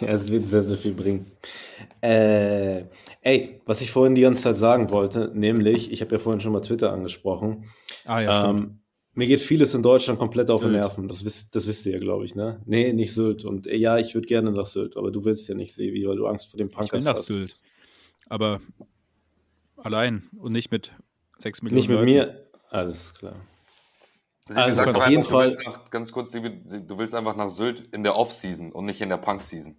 [0.00, 1.30] Ja, es wird sehr, sehr viel bringen.
[2.00, 2.84] Äh,
[3.20, 6.52] ey, was ich vorhin die ganze Zeit sagen wollte, nämlich, ich habe ja vorhin schon
[6.52, 7.68] mal Twitter angesprochen.
[8.06, 8.78] Ah ja, stimmt.
[9.14, 10.76] Mir geht vieles in Deutschland komplett auf die Sylt.
[10.80, 11.08] Nerven.
[11.08, 12.60] Das wisst, das wisst ihr ja, glaube ich, ne?
[12.66, 13.44] Nee, nicht Sylt.
[13.44, 16.16] Und äh, ja, ich würde gerne nach Sylt, aber du willst ja nicht, Sevi, weil
[16.16, 17.26] du Angst vor dem Ich will Punkers nach hast.
[17.26, 17.56] Sylt.
[18.28, 18.60] Aber
[19.76, 20.92] allein und nicht mit
[21.38, 22.12] sechs Millionen Nicht mit Leuten.
[22.12, 22.46] mir.
[22.70, 23.34] Alles klar.
[24.48, 27.14] Sie Also, gesagt, auf einfach, jeden du Fall- willst nach, ganz kurz, Sebi, du willst
[27.14, 29.76] einfach nach Sylt in der Off-Season und nicht in der Punk-Season.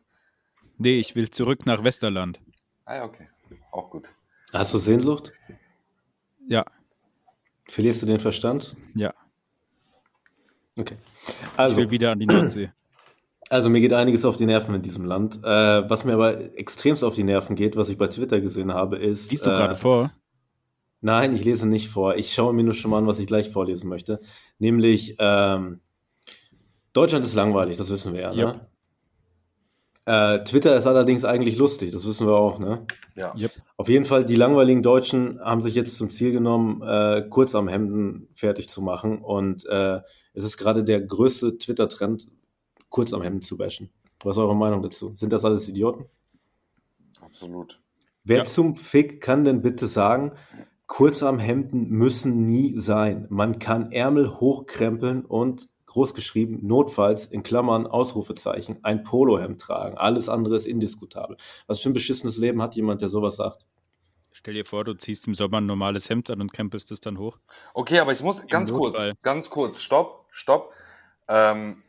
[0.78, 2.40] Nee, ich will zurück nach Westerland.
[2.86, 3.30] Ah ja, okay.
[3.72, 4.10] Auch gut.
[4.54, 5.32] Hast du Sehnsucht?
[6.48, 6.66] Ja,
[7.68, 8.76] Verlierst du den Verstand?
[8.96, 9.14] ja.
[10.82, 10.98] Okay.
[11.28, 12.72] Ich Also, will wieder an die Nordsee.
[13.50, 15.40] Also mir geht einiges auf die Nerven in diesem Land.
[15.44, 18.96] Äh, was mir aber extremst auf die Nerven geht, was ich bei Twitter gesehen habe,
[18.96, 19.30] ist.
[19.30, 20.10] Liest du äh, gerade vor?
[21.02, 22.16] Nein, ich lese nicht vor.
[22.16, 24.22] Ich schaue mir nur schon mal an, was ich gleich vorlesen möchte.
[24.58, 25.82] Nämlich, ähm,
[26.94, 28.34] Deutschland ist langweilig, das wissen wir ja.
[28.34, 28.71] Yep.
[30.06, 32.58] Äh, Twitter ist allerdings eigentlich lustig, das wissen wir auch.
[32.58, 32.86] Ne?
[33.16, 33.36] Ja.
[33.36, 33.52] Yep.
[33.78, 37.68] Auf jeden Fall, die langweiligen Deutschen haben sich jetzt zum Ziel genommen, äh, kurz am
[37.68, 39.20] Hemden fertig zu machen.
[39.20, 40.00] Und äh,
[40.34, 42.28] es ist gerade der größte Twitter-Trend,
[42.90, 43.90] kurz am Hemden zu bashen.
[44.24, 45.14] Was ist eure Meinung dazu?
[45.16, 46.06] Sind das alles Idioten?
[47.22, 47.80] Absolut.
[48.24, 48.46] Wer Ja.
[48.46, 50.34] zum Fick kann denn bitte sagen,
[50.88, 53.26] Kurzarmhemden müssen nie sein.
[53.30, 59.98] Man kann Ärmel hochkrempeln und großgeschrieben, notfalls in Klammern, Ausrufezeichen, ein Polohemd tragen.
[59.98, 61.38] Alles andere ist indiskutabel.
[61.68, 63.66] Was für ein beschissenes Leben hat jemand, der sowas sagt?
[64.32, 67.18] Stell dir vor, du ziehst im Sommer ein normales Hemd an und campest es dann
[67.18, 67.38] hoch.
[67.74, 69.14] Okay, aber ich muss ganz kurz, Notfall.
[69.22, 70.74] ganz kurz, stopp, stopp.
[71.28, 71.84] Ähm,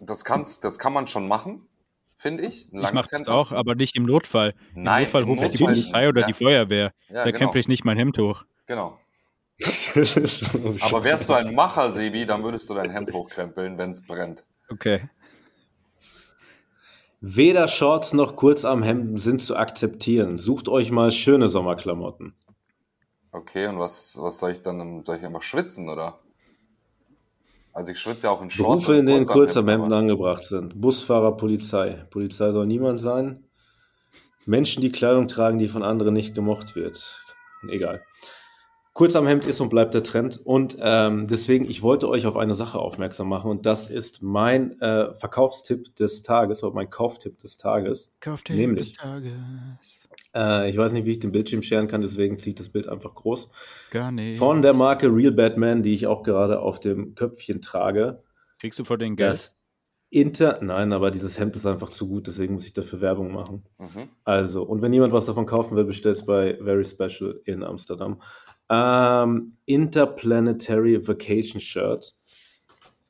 [0.00, 1.66] das, kann's, das kann man schon machen,
[2.16, 2.72] finde ich.
[2.72, 4.54] Ein Ich mache das auch, aber nicht im Notfall.
[4.74, 6.26] Im Nein, Notfall im rufe ich die Notfall- Polizei oder ja.
[6.26, 6.92] die Feuerwehr.
[7.08, 7.38] Ja, da genau.
[7.38, 8.44] campe ich nicht mein Hemd hoch.
[8.64, 8.98] Genau.
[10.80, 14.44] Aber wärst du ein Macher, Sebi, dann würdest du dein Hemd hochkrempeln, wenn es brennt.
[14.68, 15.08] Okay.
[17.20, 20.36] Weder Shorts noch Kurzarmhemden sind zu akzeptieren.
[20.36, 22.34] Sucht euch mal schöne Sommerklamotten.
[23.32, 25.04] Okay, und was, was soll ich dann?
[25.04, 26.20] Soll ich einfach schwitzen, oder?
[27.72, 28.86] Also ich schwitze ja auch in Shorts.
[28.86, 30.80] Berufe, in denen Kurzarmhemden, angebracht sind.
[30.80, 32.06] Busfahrer, Polizei.
[32.10, 33.44] Polizei soll niemand sein.
[34.46, 37.22] Menschen, die Kleidung tragen, die von anderen nicht gemocht wird.
[37.68, 38.02] Egal.
[38.96, 40.40] Kurzarmhemd ist und bleibt der Trend.
[40.42, 43.50] Und ähm, deswegen, ich wollte euch auf eine Sache aufmerksam machen.
[43.50, 48.10] Und das ist mein äh, Verkaufstipp des Tages oder mein Kauftipp des Tages.
[48.20, 48.92] Kauftipp Nämlich.
[48.92, 50.08] des Tages.
[50.34, 52.88] Äh, ich weiß nicht, wie ich den Bildschirm scheren kann, deswegen ziehe ich das Bild
[52.88, 53.50] einfach groß.
[53.90, 54.38] Gar nicht.
[54.38, 58.22] Von der Marke Real Batman, die ich auch gerade auf dem Köpfchen trage.
[58.58, 59.30] Kriegst du vor den Geld?
[59.30, 59.60] Das
[60.08, 60.60] Inter.
[60.62, 63.64] Nein, aber dieses Hemd ist einfach zu gut, deswegen muss ich dafür Werbung machen.
[63.78, 64.08] Mhm.
[64.24, 68.22] Also, und wenn jemand was davon kaufen will, bestellt es bei Very Special in Amsterdam.
[68.68, 72.14] Ähm, Interplanetary Vacation Shirt.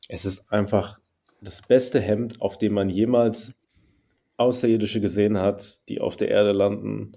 [0.08, 0.98] Es ist einfach
[1.40, 3.54] das beste Hemd, auf dem man jemals
[4.36, 7.12] Außerirdische gesehen hat, die auf der Erde landen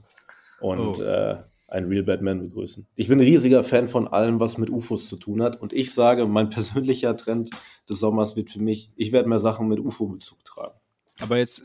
[0.61, 1.01] und Oh.
[1.01, 1.37] äh,
[1.67, 2.87] einen Real Batman begrüßen.
[2.95, 5.61] Ich bin ein riesiger Fan von allem, was mit UFOs zu tun hat.
[5.61, 7.49] Und ich sage, mein persönlicher Trend
[7.87, 10.79] des Sommers wird für mich, ich werde mehr Sachen mit UFO-Bezug tragen.
[11.21, 11.63] Aber jetzt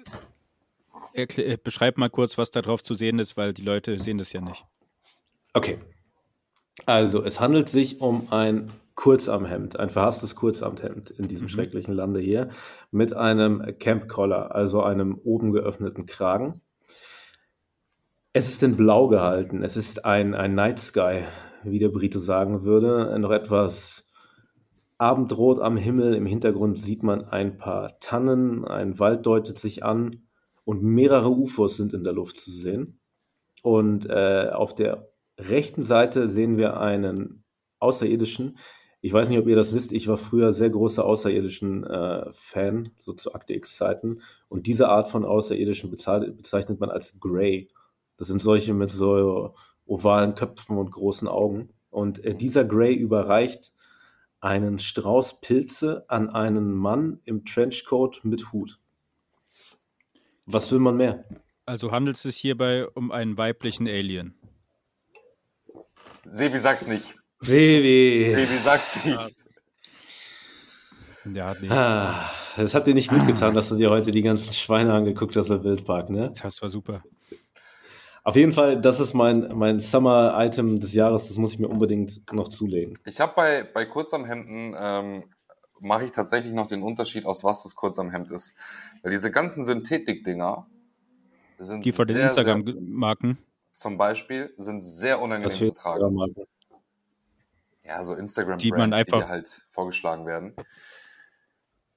[1.15, 4.33] äh, beschreib mal kurz, was da drauf zu sehen ist, weil die Leute sehen das
[4.33, 4.65] ja nicht.
[5.55, 5.79] Okay.
[6.87, 12.51] Also, es handelt sich um ein Kurzarmhemd, ein verhasstes Kurzarmhemd in diesem schrecklichen Lande hier,
[12.91, 16.61] mit einem Camp Collar, also einem oben geöffneten Kragen.
[18.33, 19.63] Es ist in Blau gehalten.
[19.63, 21.21] Es ist ein, ein Night Sky,
[21.63, 23.17] wie der Brite sagen würde.
[23.21, 24.09] Noch etwas
[24.99, 26.15] abendrot am Himmel.
[26.15, 28.65] Im Hintergrund sieht man ein paar Tannen.
[28.65, 30.27] Ein Wald deutet sich an.
[30.65, 32.99] Und mehrere UFOs sind in der Luft zu sehen.
[33.63, 37.45] Und äh, auf der rechten Seite sehen wir einen
[37.79, 38.59] Außerirdischen.
[39.01, 39.93] Ich weiß nicht, ob ihr das wisst.
[39.93, 44.23] Ich war früher sehr großer Außerirdischen-Fan, so zu Akte X-Zeiten.
[44.49, 47.69] Und diese Art von Außerirdischen bezeichnet man als Grey.
[48.17, 49.55] Das sind solche mit so
[49.87, 51.71] ovalen Köpfen und großen Augen.
[51.91, 53.73] Und äh, dieser Grey überreicht
[54.41, 58.79] einen Strauß Pilze an einen Mann im Trenchcoat mit Hut.
[60.47, 61.25] Was will man mehr?
[61.67, 64.35] Also handelt es sich hierbei um einen weiblichen Alien.
[66.27, 67.15] Sebi, sag's nicht.
[67.41, 68.35] Baby.
[68.35, 69.37] Sebi, sag's nicht.
[71.35, 74.53] Ja, nee, Ah, das hat dir nicht gut getan, dass du dir heute die ganzen
[74.53, 76.31] Schweine angeguckt hast im Wildpark, ne?
[76.43, 77.03] das war super.
[78.25, 82.33] Auf jeden Fall, das ist mein, mein Summer-Item des Jahres, das muss ich mir unbedingt
[82.33, 82.99] noch zulegen.
[83.07, 85.25] Ich habe bei, bei Kurzarmhemden, ähm,
[85.81, 88.57] mache ich tatsächlich noch den Unterschied, aus was das Kurzarmhemd ist.
[89.03, 90.67] Weil diese ganzen Synthetik-Dinger
[91.59, 93.39] sind Die von den Instagram-Marken.
[93.75, 96.35] Zum Beispiel, sind sehr unangenehm zu tragen.
[97.85, 100.55] Ja, so Instagram-Brands, Die die, halt vorgeschlagen werden.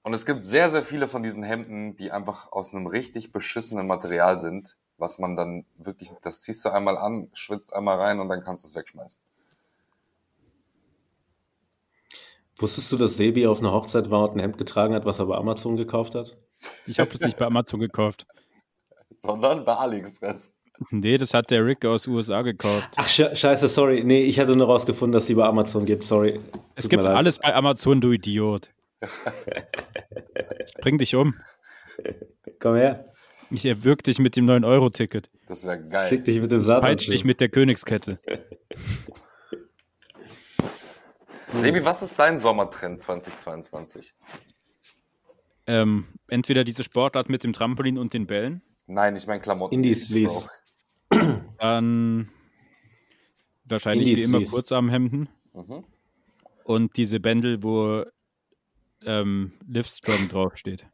[0.03, 3.88] Und es gibt sehr, sehr viele von diesen Hemden, die einfach aus einem richtig beschissenen
[3.88, 8.30] Material sind, was man dann wirklich, das ziehst du einmal an, schwitzt einmal rein und
[8.30, 9.19] dann kannst du es wegschmeißen.
[12.57, 15.28] Wusstest du, dass Sebi auf einer Hochzeit war und ein Hemd getragen hat, was er
[15.28, 16.38] bei Amazon gekauft hat?
[16.88, 18.25] Ich habe das nicht bei Amazon gekauft.
[19.11, 20.57] Sondern bei AliExpress.
[20.91, 22.89] Nee, das hat der Rick aus USA gekauft.
[22.97, 24.03] Ach, sche scheiße, sorry.
[24.03, 26.39] Nee, ich hatte nur rausgefunden, dass die bei Amazon gibt, sorry.
[26.75, 28.69] Es Tut gibt alles bei Amazon, du Idiot.
[29.01, 31.36] Ich bring dich um.
[32.59, 33.11] Komm her,
[33.51, 35.30] Ich erwürg dich mit dem 9-Euro-Ticket.
[35.47, 36.09] Das wäre geil.
[36.09, 36.84] fick dich mit dem Satan.
[36.84, 38.19] Peitsch dich mit der Königskette.
[41.53, 44.13] Sebi, was ist dein Sommertrend 2022?
[45.65, 49.73] Ähm, entweder diese Sportart mit dem Trampolin und den Bällen, Nein, ich meine Klamotten.
[49.75, 50.49] Indie-Sleaze.
[51.60, 52.30] dann
[53.66, 54.51] wahrscheinlich wie Indies immer Sleaze.
[54.51, 55.84] Kurzarmhemden Mhm.
[56.66, 58.03] und diese Bändel, wo
[59.05, 60.86] ähm, Livestrong draufsteht.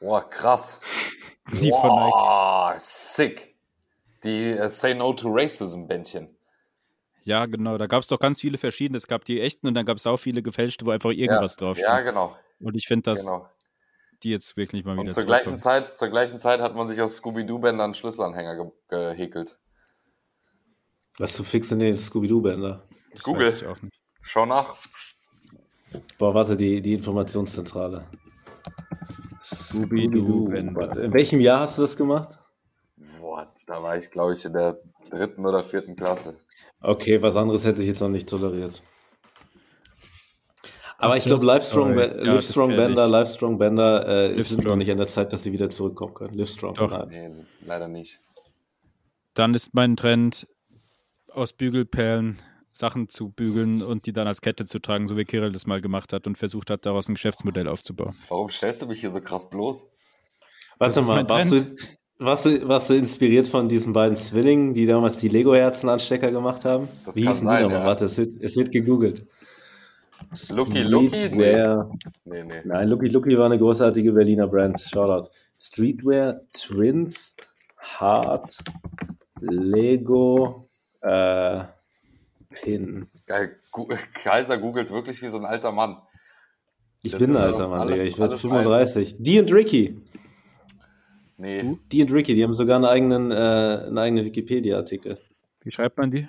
[0.00, 0.80] Boah, krass.
[1.52, 2.80] Die von Nike.
[2.80, 3.56] Sick.
[4.22, 6.36] Die äh, Say No to Racism Bändchen.
[7.22, 7.76] Ja, genau.
[7.78, 8.96] Da gab es doch ganz viele verschiedene.
[8.96, 11.66] Es gab die echten und dann gab es auch viele gefälschte, wo einfach irgendwas ja,
[11.66, 11.88] draufsteht.
[11.88, 12.36] Ja, genau.
[12.60, 13.48] Und ich finde, dass genau.
[14.22, 15.58] Die jetzt wirklich mal wieder Und zur gleichen.
[15.58, 19.58] Zeit, zur gleichen Zeit hat man sich aus Scooby-Doo-Bändern einen Schlüsselanhänger ge gehäkelt.
[21.18, 22.86] Was zu fix in den Scooby-Doo-Bänder.
[23.22, 23.46] Google.
[23.46, 23.94] weiß ich auch nicht.
[24.20, 24.76] Schau nach.
[26.18, 28.06] Boah, warte, die, die Informationszentrale.
[29.40, 32.38] Scooby-Doo, Warte, In welchem Jahr hast du das gemacht?
[33.18, 36.38] Boah, da war ich, glaube ich, in der dritten oder vierten Klasse.
[36.80, 38.82] Okay, was anderes hätte ich jetzt noch nicht toleriert.
[41.00, 43.08] Aber ich glaube, Livestrong, Ja, Livestrong Bender.
[43.08, 44.64] Livestrong Bender äh, sind Livestrong.
[44.66, 46.34] noch nicht an der Zeit, dass sie wieder zurückkommen können.
[46.34, 46.90] Livestrong, Doch.
[46.90, 47.08] nein.
[47.08, 48.20] Nee, leider nicht.
[49.34, 50.46] Dann ist mein Trend,
[51.32, 52.42] aus Bügelperlen
[52.72, 55.80] Sachen zu bügeln und die dann als Kette zu tragen, so wie Kirill das mal
[55.80, 58.14] gemacht hat und versucht hat, daraus ein Geschäftsmodell aufzubauen.
[58.28, 59.86] Warum stellst du mich hier so krass bloß?
[60.78, 61.76] Warte ist mal, mein warst du,
[62.18, 66.88] warst, du, warst du inspiriert von diesen beiden Zwillingen, die damals die Lego-Herzen-Anstecker gemacht haben?
[67.04, 67.80] Das Wie hießen sein, die nochmal?
[67.80, 67.86] ja.
[67.86, 69.26] Warte, es wird, es wird gegoogelt.
[70.50, 71.28] Lucky Lucky?
[71.30, 71.76] Nee.
[72.24, 72.60] Nee, nee.
[72.64, 74.80] Nein, Lucky Lucky war eine großartige Berliner Brand.
[74.80, 75.30] Shoutout.
[75.58, 77.36] Streetwear, Twins,
[77.78, 78.58] Hard,
[79.40, 80.68] Lego,
[81.02, 81.64] äh,
[82.50, 83.08] Pin.
[83.26, 83.56] Geil.
[84.14, 85.96] Kaiser googelt wirklich wie so ein alter Mann.
[87.02, 88.04] Ich Das bin ein alter Mann, alles- Digga.
[88.10, 89.16] Ich werde alles 35.
[89.18, 89.96] Die und Ricky.
[91.38, 93.34] Nee, Die und Ricky, die haben sogar einen eigenen, äh,
[93.86, 95.18] einen eigenen Wikipedia-Artikel.
[95.62, 96.28] Wie schreibt man die?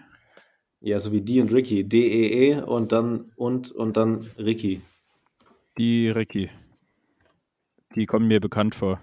[0.82, 1.84] Ja, so wie die und Ricky.
[1.84, 4.82] D-E-E und dann und und dann Ricky.
[5.78, 6.50] Die Ricky.
[7.96, 9.00] Die kommen mir bekannt vor.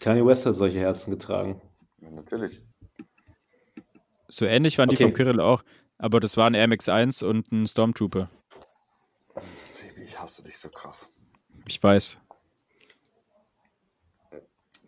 [0.00, 1.60] Kanye West hat solche Herzen getragen.
[2.00, 2.60] ja, natürlich.
[4.28, 5.04] So ähnlich waren die Okay.
[5.04, 5.62] vom Kirill auch,
[5.98, 8.28] aber das waren Air Max 1 und ein Stormtrooper.
[10.02, 11.08] Ich hasse dich so krass.
[11.68, 12.18] Ich weiß.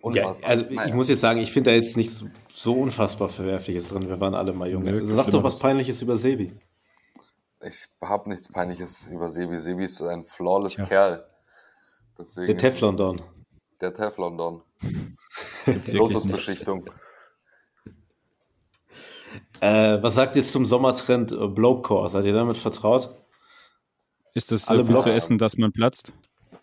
[0.02, 0.50] Ja, Unfassbar.
[0.50, 0.94] also ich Naja.
[0.94, 2.12] muss jetzt sagen, ich finde da jetzt nicht
[2.48, 4.08] so, unfassbar Verwerfliches drin.
[4.08, 4.92] Wir waren alle mal junge.
[4.92, 6.52] Nö, Also sag doch was Peinliches über Sebi.
[7.62, 9.58] Ich habe nichts Peinliches über Sebi.
[9.58, 10.84] Sebi ist ein flawless Tja.
[10.84, 11.26] Kerl.
[12.18, 13.22] Deswegen Der Teflon Don.
[13.80, 14.62] Der Teflon Don.
[15.86, 16.88] Lotusbeschichtung.
[19.60, 22.08] Äh, was sagt ihr zum Sommertrend Blokecore?
[22.10, 23.14] Seid ihr damit vertraut?
[24.34, 26.12] Ist das Alle so viel Blogs- zu essen, dass man platzt?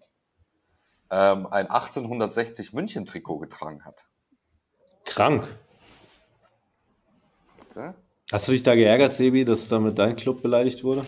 [1.10, 4.06] ähm, ein 1860 München-Trikot getragen hat.
[5.04, 5.48] Krank.
[7.60, 7.96] Bitte?
[8.32, 11.06] Hast du dich da geärgert, Sebi, dass damit dein Club beleidigt wurde?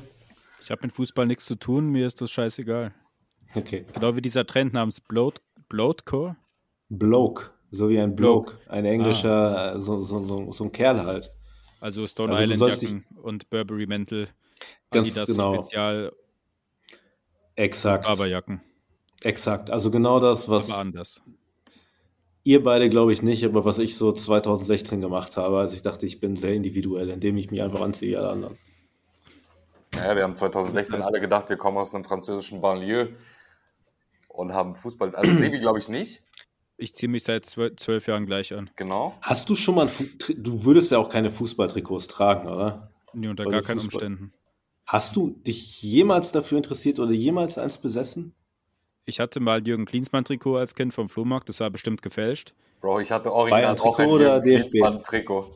[0.62, 2.94] Ich habe mit Fußball nichts zu tun, mir ist das scheißegal.
[3.56, 3.86] Okay.
[3.94, 6.36] Genau wie dieser Trend namens Bloat, Bloatcore.
[6.90, 8.72] Bloke, so wie ein Bloke, Bloke.
[8.72, 11.32] ein englischer, äh, so, so, so, so ein Kerl halt.
[11.80, 14.30] Also Stone Also Island Jacken und Burberry Mäntel,
[14.92, 15.54] Ganz Adidas genau.
[15.56, 16.14] Spezial
[17.56, 18.06] Exakt.
[18.06, 18.62] Barberjacken.
[19.24, 19.70] Exakt.
[19.70, 21.22] Also genau das, was Aber anders.
[22.44, 26.06] ihr beide, glaube ich, nicht, aber was ich so 2016 gemacht habe, als ich dachte,
[26.06, 28.58] ich bin sehr individuell, indem ich mich einfach anziehe wie alle anderen.
[29.96, 33.16] Naja, wir haben 2016 alle gedacht, wir kommen aus einem französischen Banlieue
[34.28, 35.16] und haben Fußball.
[35.16, 36.24] Also Sebi, glaube ich, nicht.
[36.80, 38.70] Ich ziehe mich seit zwölf, zwölf Jahren gleich an.
[38.76, 39.16] Genau.
[39.22, 42.92] Hast du schon mal ein Fu Tri- du würdest ja auch keine Fußballtrikots tragen, oder?
[43.14, 44.34] Nee, unter Weil gar keinen Fußball- Umständen.
[44.86, 48.36] Hast du dich jemals dafür interessiert oder jemals eins besessen?
[49.10, 52.54] Ich hatte mal Jürgen Klinsmann-Trikot als Kind vom Flohmarkt, das war bestimmt gefälscht.
[52.82, 54.44] Bro, ich hatte original Bayern-Trikot auch ein oder Jürgen?
[54.44, 55.56] Klinsmann-Trikot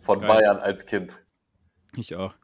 [0.00, 0.28] von Geil.
[0.28, 1.12] Bayern als Kind.
[1.96, 2.34] Ich auch.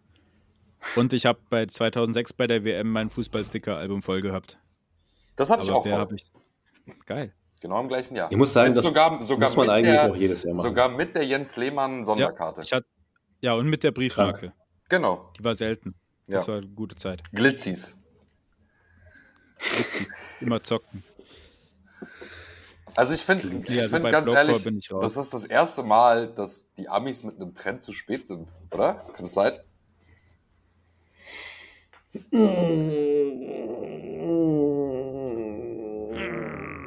[0.95, 4.59] Und ich habe bei 2006 bei der WM mein Fußballsticker-Album voll gehabt.
[5.35, 5.93] Das hatte ich auch voll.
[5.99, 6.23] hab ich.
[7.05, 7.35] Geil.
[7.61, 8.31] Genau im gleichen Jahr.
[8.31, 10.67] Ich muss sagen, das sogar, sogar muss man eigentlich der, auch jedes Jahr machen.
[10.67, 12.63] Sogar mit der Jens Lehmann Sonderkarte.
[12.63, 12.87] Ich hatte,
[13.41, 14.53] ja, und mit der Briefmarke.
[14.89, 15.33] Genau.
[15.37, 15.97] Die war selten.
[16.29, 16.53] Das Ja.
[16.53, 17.23] war eine gute Zeit.
[17.33, 17.99] Glitzis.
[20.41, 21.03] Immer zocken.
[22.97, 25.03] Also ich finde, ich Ja, also find ganz Blockcore ehrlich, bin ich raus.
[25.03, 28.95] das ist das erste Mal, dass die Amis mit einem Trend zu spät sind, oder?
[29.15, 29.53] Kann es sein?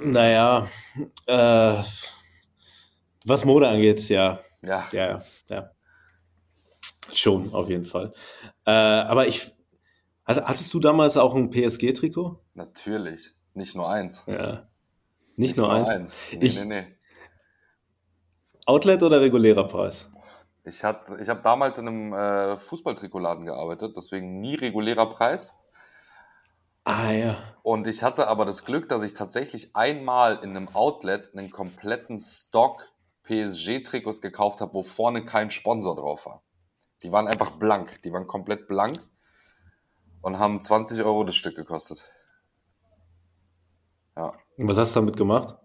[0.03, 0.67] Naja,
[1.25, 1.83] äh,
[3.25, 4.39] was Mode angeht, ja.
[4.61, 4.87] Ja.
[4.91, 5.71] Ja, ja.
[7.13, 8.13] Schon, auf jeden Fall.
[8.65, 9.53] Äh, aber ich.
[10.27, 12.37] Also, hattest du damals auch ein PSG-Trikot?
[12.53, 13.31] Natürlich.
[13.53, 14.23] Nicht nur eins.
[14.27, 14.67] Ja.
[15.37, 16.21] Nicht, nur eins.
[16.31, 16.97] Nee, Ich- nee, nee.
[18.65, 20.09] Outlet oder regulärer Preis?
[20.65, 20.83] Ich, ich
[21.29, 25.53] habe damals in einem äh, Fußballtrikotladen gearbeitet, deswegen nie regulärer Preis.
[26.83, 27.37] Ah ja.
[27.63, 32.19] Und ich hatte aber das Glück, dass ich tatsächlich einmal in einem Outlet einen kompletten
[32.19, 32.81] Stock
[33.23, 36.43] PSG-Trikots gekauft habe, wo vorne kein Sponsor drauf war.
[37.03, 38.01] Die waren einfach blank.
[38.03, 38.99] Die waren komplett blank
[40.27, 42.03] und haben 20 Euro das Stück gekostet.
[44.17, 44.33] Ja.
[44.57, 45.55] Und was hast du damit gemacht?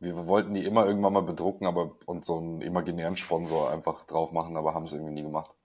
[0.00, 4.32] Wir wollten die immer irgendwann mal bedrucken, aber und so einen imaginären Sponsor einfach drauf
[4.32, 5.56] machen, aber haben es irgendwie nie gemacht.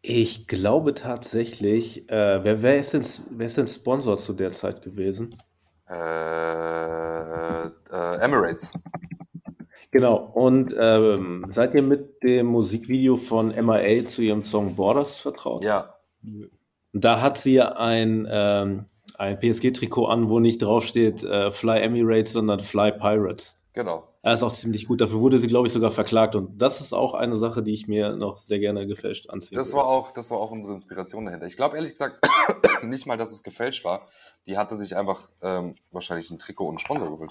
[0.00, 4.80] Ich glaube tatsächlich, äh, wer, wer, ist denn, wer ist denn Sponsor zu der Zeit
[4.80, 5.36] gewesen?
[5.86, 5.96] Äh,
[7.66, 8.72] äh, Emirates.
[9.96, 15.64] Genau, und ähm, seid ihr mit dem Musikvideo von MIA zu ihrem Song Borders vertraut?
[15.64, 15.94] Ja,
[16.92, 18.84] Da hat sie ein, ähm,
[19.16, 23.58] ein PSG-Trikot an, wo nicht draufsteht äh, Fly Emirates, sondern Fly Pirates.
[23.72, 24.06] genau.
[24.20, 25.00] Er ist auch ziemlich gut.
[25.00, 26.34] Dafür wurde sie, glaube ich, sogar verklagt.
[26.34, 29.56] Und das ist auch eine Sache, die ich mir noch sehr gerne gefälscht anziehe.
[29.56, 31.46] Das war auch, das war auch unsere Inspiration dahinter.
[31.46, 32.20] Ich glaube ehrlich gesagt
[32.82, 34.08] nicht mal, dass es gefälscht war.
[34.48, 37.30] Die hatte sich einfach ähm, wahrscheinlich ein Trikot und einen Sponsor geholt.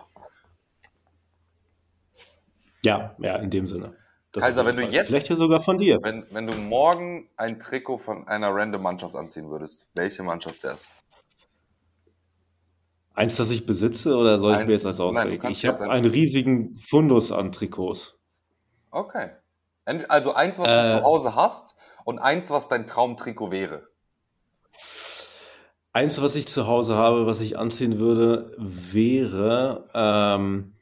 [2.86, 3.96] Ja, ja, in dem Sinne.
[4.32, 6.00] Das Kaiser, wenn du jetzt- Vielleicht ja sogar von dir.
[6.02, 10.76] Wenn, wenn du morgen ein Trikot von einer random Mannschaft anziehen würdest, welche Mannschaft wäre
[10.76, 10.88] es?
[13.14, 15.40] Eins, das ich besitze, oder soll ich Eins- mir jetzt als nein, du auslegen?
[15.42, 18.18] kannst Ich habe eins- einen riesigen Fundus an Trikots.
[18.92, 19.30] Okay.
[20.10, 20.84] Also eins, was Äh.
[20.92, 23.88] du zu Hause hast und eins, was dein Traumtrikot wäre.
[25.94, 30.75] Eins, was ich zu Hause habe, was ich anziehen würde, wäre, ähm,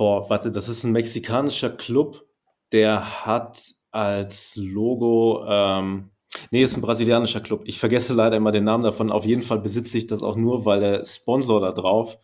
[0.00, 2.24] boah, warte, das ist ein mexikanischer Club,
[2.72, 6.10] der hat als Logo, ähm,
[6.50, 7.60] nee, ist ein brasilianischer Club.
[7.66, 9.10] Ich vergesse leider immer den Namen davon.
[9.12, 12.16] Auf jeden Fall besitze ich das auch nur, weil der Sponsor da drauf,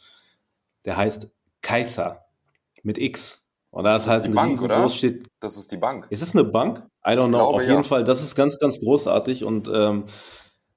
[0.87, 1.29] der heißt
[1.61, 2.25] Kaiser
[2.83, 3.47] mit X.
[3.71, 4.77] Und da Das ist halt die ein Bank, oder?
[4.77, 6.07] riesengroß steht Das ist die Bank.
[6.09, 6.79] ist es eine Bank?
[7.07, 7.29] I don't Ich know.
[7.29, 7.83] glaube, Auf jeden ja.
[7.83, 10.05] Fall, das ist ganz, ganz großartig und ähm,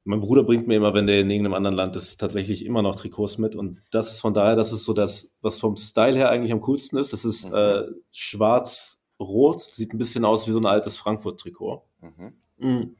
[0.09, 2.95] mein Bruder bringt mir immer, wenn der in irgendeinem anderen Land ist, tatsächlich immer noch
[2.95, 6.29] Trikots mit und das ist von daher, das ist so das, was vom Style her
[6.31, 7.13] eigentlich am coolsten ist.
[7.13, 7.55] Das ist Mhm.
[7.55, 11.83] äh, schwarz-rot, sieht ein bisschen aus wie so ein altes Frankfurt-Trikot.
[12.01, 12.33] Mhm.
[12.57, 12.95] Mhm.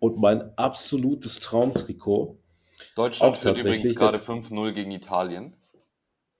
[0.00, 2.38] Und mein absolutes Traumtrikot,
[2.96, 5.56] Deutschland führt übrigens gerade 5-0 gegen Italien.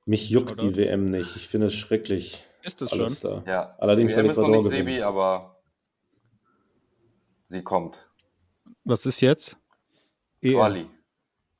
[0.05, 0.71] mich juckt Shoutout.
[0.71, 1.37] die WM nicht.
[1.37, 2.43] Ich finde es schrecklich.
[2.65, 3.17] Ist es schon?
[3.23, 3.45] Da.
[3.47, 3.77] Ja.
[3.79, 4.87] Allerdings die WM ist noch nicht gewinnen.
[4.87, 5.61] Sebi, aber
[7.47, 8.09] sie kommt.
[8.83, 9.57] Was ist jetzt?
[10.43, 10.53] EM.
[10.55, 10.91] Quali.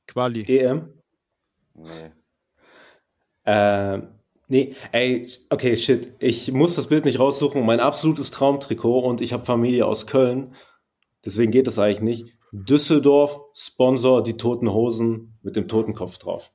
[0.07, 0.43] Quali.
[0.47, 0.93] EM?
[1.75, 2.11] Nee.
[3.45, 4.07] Ähm,
[4.47, 6.13] nee, ey, okay, shit.
[6.19, 7.65] Ich muss das Bild nicht raussuchen.
[7.65, 10.55] Mein absolutes Traumtrikot und ich habe Familie aus Köln.
[11.25, 12.37] Deswegen geht das eigentlich nicht.
[12.51, 16.51] Düsseldorf, Sponsor, die Toten Hosen mit dem Totenkopf drauf.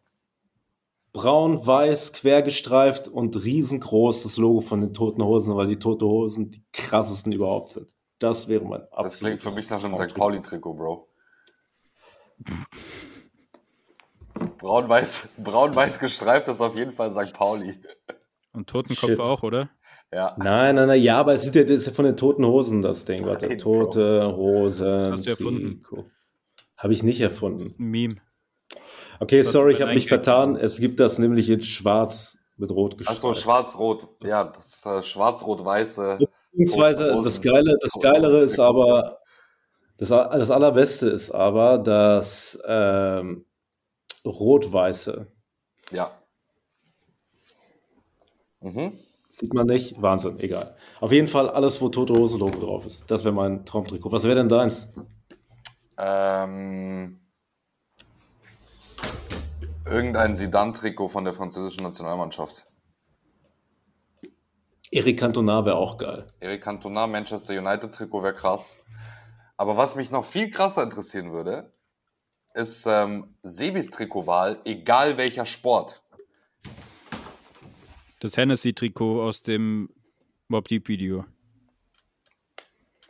[1.13, 6.51] Braun, weiß, quergestreift und riesengroß das Logo von den Toten Hosen, weil die Toten Hosen
[6.51, 7.95] die krassesten überhaupt sind.
[8.19, 10.15] Das wäre mein absolutes Das klingt für mich nach einem St.
[10.15, 11.09] Pauli-Trikot, Bro.
[14.59, 17.33] Braun-weiß braun-weiß gestreift ist auf jeden Fall St.
[17.33, 17.81] Pauli.
[18.53, 19.21] Und Totenkopf Shit.
[19.21, 19.71] auch, oder?
[20.13, 20.35] Ja.
[20.39, 22.81] Nein, nein, nein, ja, aber es ist ja, das ist ja von den Toten Hosen,
[22.83, 23.27] das Ding.
[23.27, 23.85] Warte, Nein, Bro.
[23.85, 25.11] Tote Hosen.
[25.11, 25.83] Hast du erfunden.
[26.77, 27.75] Habe ich nicht erfunden.
[27.79, 28.17] Ein Meme.
[29.19, 30.57] Okay, Das sorry, ich habe mich vertan.
[30.57, 33.39] Es gibt das nämlich in schwarz mit rot Achso, gestreift.
[33.43, 34.09] schwarz-rot.
[34.23, 36.19] Ja, das ist äh, schwarz-rot-weiße.
[36.53, 37.41] Beziehungsweise das.
[37.43, 39.19] Geile, das Geilere ist aber,
[39.99, 43.47] das, das Allerbeste ist aber das ähm,
[44.25, 45.27] rot-weiße.
[45.91, 46.11] Ja.
[48.61, 48.93] Mhm.
[49.31, 50.01] Sieht man nicht?
[50.01, 50.77] Wahnsinn, egal.
[51.01, 53.05] Auf jeden Fall alles, wo Tote Hose Logo drauf ist.
[53.11, 54.11] Das wäre mein Traumtrikot.
[54.11, 54.93] Was wäre denn deins?
[55.99, 57.21] Ähm,
[59.85, 62.65] irgendein Sidan-Trikot von der französischen Nationalmannschaft.
[64.91, 66.27] Eric Cantona wäre auch geil.
[66.41, 68.77] Eric Cantona, Manchester United-Trikot wäre krass.
[69.57, 71.73] Aber was mich noch viel krasser interessieren würde,
[72.55, 76.03] ist ähm, Sebis Trikotwahl, egal welcher Sport.
[78.21, 79.91] Das Hennessy-Trikot aus dem
[80.49, 81.25] Mob Deep Video.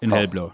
[0.00, 0.18] In Krass.
[0.32, 0.52] hellblau.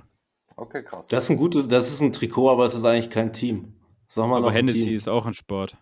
[0.56, 1.08] Okay, krass.
[1.08, 3.74] Das ist ein gutes, das ist ein Trikot, aber es ist eigentlich kein Team.
[4.06, 4.94] Sag mal Aber Hennessy Team.
[4.94, 5.76] ist auch ein Sport.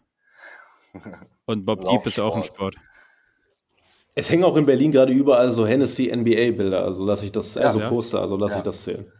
[1.46, 2.74] Und Bob Deep auch ist auch ein Sport.
[2.74, 2.86] Sport.
[4.14, 7.62] Es hängen auch in Berlin gerade überall so Hennessy NBA-Bilder, also lasse ich das, Ja.
[7.62, 7.88] also Ja.
[7.88, 8.58] Poster, also lasse Ja.
[8.58, 9.12] ich das zählen.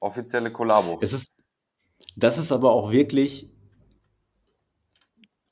[0.00, 0.98] Offizielle Kollabo.
[1.02, 1.36] Es ist,
[2.16, 3.50] das ist aber auch wirklich,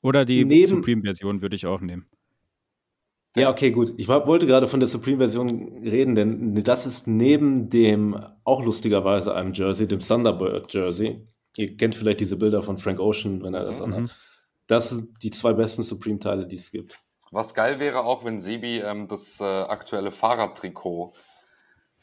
[0.01, 2.07] Oder die Supreme-Version würde ich auch nehmen.
[3.35, 3.93] ja, okay, gut.
[3.97, 9.35] Ich war, wollte gerade von der Supreme-Version reden, denn das ist neben dem, auch lustigerweise
[9.35, 11.27] einem Jersey, dem Thunderbird-Jersey.
[11.57, 13.83] Ihr kennt vielleicht diese Bilder von Frank Ocean, wenn er das Mhm.
[13.93, 14.15] anhat.
[14.67, 16.99] Das sind die zwei besten Supreme-Teile, die es gibt.
[17.31, 21.13] Was geil wäre auch, wenn Sebi ähm, das äh, aktuelle Fahrradtrikot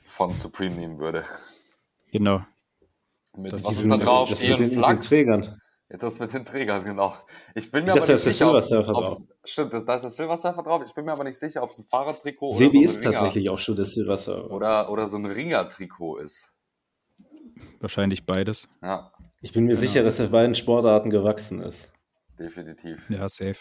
[0.05, 1.25] von Supreme nehmen würde.
[2.19, 2.41] Genau.
[3.37, 4.31] Mit, Das was ist da drauf?
[4.31, 5.09] das mit Ihren den, mit den Flachs?
[5.09, 5.61] Trägern.
[5.89, 7.15] Ja, das mit den Trägern, genau.
[7.55, 9.07] Ich bin mir Ich aber dachte, nicht da ist sicher, ob
[9.45, 10.83] Stimmt, das, da ist der Silver Surfer drauf.
[10.85, 13.03] Ich bin mir aber nicht sicher, ob es ein Fahrradtrikot oder Sebi so ist ein
[13.05, 14.51] Ringer, tatsächlich auch schon das Silver Surfer.
[14.51, 16.53] oder, oder so ein Ringer-Trikot ist.
[17.81, 18.69] Wahrscheinlich beides.
[18.83, 19.13] Ja.
[19.43, 19.81] Ich bin mir Genau.
[19.81, 21.89] sicher, dass er beiden Sportarten gewachsen ist.
[22.39, 23.09] Definitiv.
[23.11, 23.57] Ja, safe.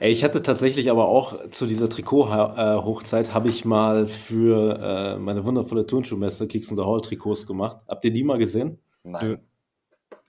[0.00, 5.44] Ey, ich hatte tatsächlich aber auch zu dieser Trikot-Hochzeit habe ich mal für äh, meine
[5.44, 7.78] wundervolle Turnschuhmesse Kicks in the Hall Trikots gemacht.
[7.88, 8.78] Habt ihr die mal gesehen?
[9.02, 9.40] Nein.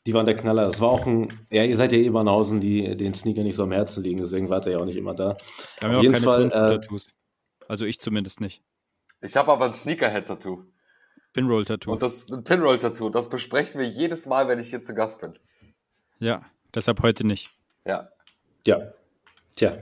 [0.05, 0.65] Die waren der Knaller.
[0.65, 3.63] Das war auch ein, ja, ihr seid ja eh Banausen, die den Sneaker nicht so
[3.63, 5.37] am Herzen liegen, deswegen wart ihr ja auch nicht immer da.
[5.79, 7.13] Wir haben Auf ja auch jeden keine Fall, äh, Turnschuh-Tattoos.
[7.67, 8.61] Also ich zumindest nicht.
[9.21, 10.65] Ich habe aber ein Sneakerhead-Tattoo.
[11.33, 11.91] Pinroll-Tattoo.
[11.91, 15.33] Und das Pinroll-Tattoo, das besprechen wir jedes Mal, wenn ich hier zu Gast bin.
[16.19, 17.49] Ja, deshalb heute nicht.
[17.85, 18.09] Ja.
[18.67, 18.93] Ja.
[19.55, 19.77] Tja.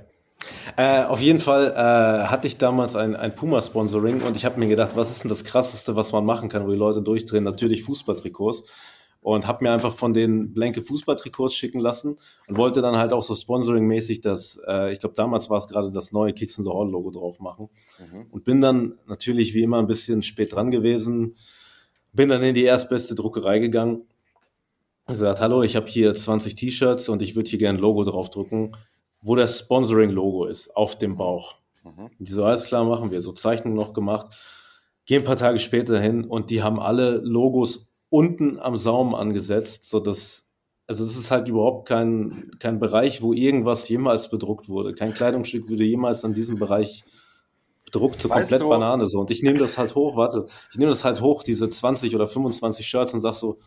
[0.78, 4.68] Äh, auf jeden Fall äh, hatte ich damals ein, ein Puma-Sponsoring und ich habe mir
[4.68, 7.44] gedacht, was ist denn das Krasseste, was man machen kann, wo die Leute durchdrehen?
[7.44, 8.66] Natürlich Fußballtrikots.
[9.22, 12.18] Und habe mir einfach von den blanke Fußballtrikots schicken lassen
[12.50, 15.94] und wollte dann halt auch so Sponsoring-mäßig das, äh, ich glaube damals war es gerade
[15.94, 17.70] das neue Kicks in the Hall Logo drauf machen.
[18.00, 18.26] Mhm.
[18.32, 21.38] Und bin dann natürlich wie immer ein bisschen spät dran gewesen,
[22.12, 24.02] bin dann in die erstbeste Druckerei gegangen,
[25.08, 28.76] gesagt, hallo, ich habe hier 20 T-Shirts und ich würde hier gerne ein Logo draufdrucken,
[29.24, 31.56] wo das Sponsoring-Logo ist, auf dem Bauch.
[31.84, 32.10] Mhm.
[32.20, 33.22] Und die so, alles klar, machen wir.
[33.22, 34.28] So Zeichnungen noch gemacht.
[35.06, 39.90] Gehen ein paar Tage später hin und die haben alle Logos unten am Saum angesetzt,
[39.90, 40.50] so dass
[40.86, 44.94] also es ist halt überhaupt kein, kein Bereich, wo irgendwas jemals bedruckt wurde.
[44.94, 47.06] Kein Kleidungsstück wurde jemals an diesem Bereich
[47.86, 49.20] bedruckt, so Weißt komplett du- Banane so.
[49.22, 52.28] Und ich nehme das halt hoch, warte, ich nehme das halt hoch, diese 20 oder
[52.28, 53.60] 25 Shirts und sag so,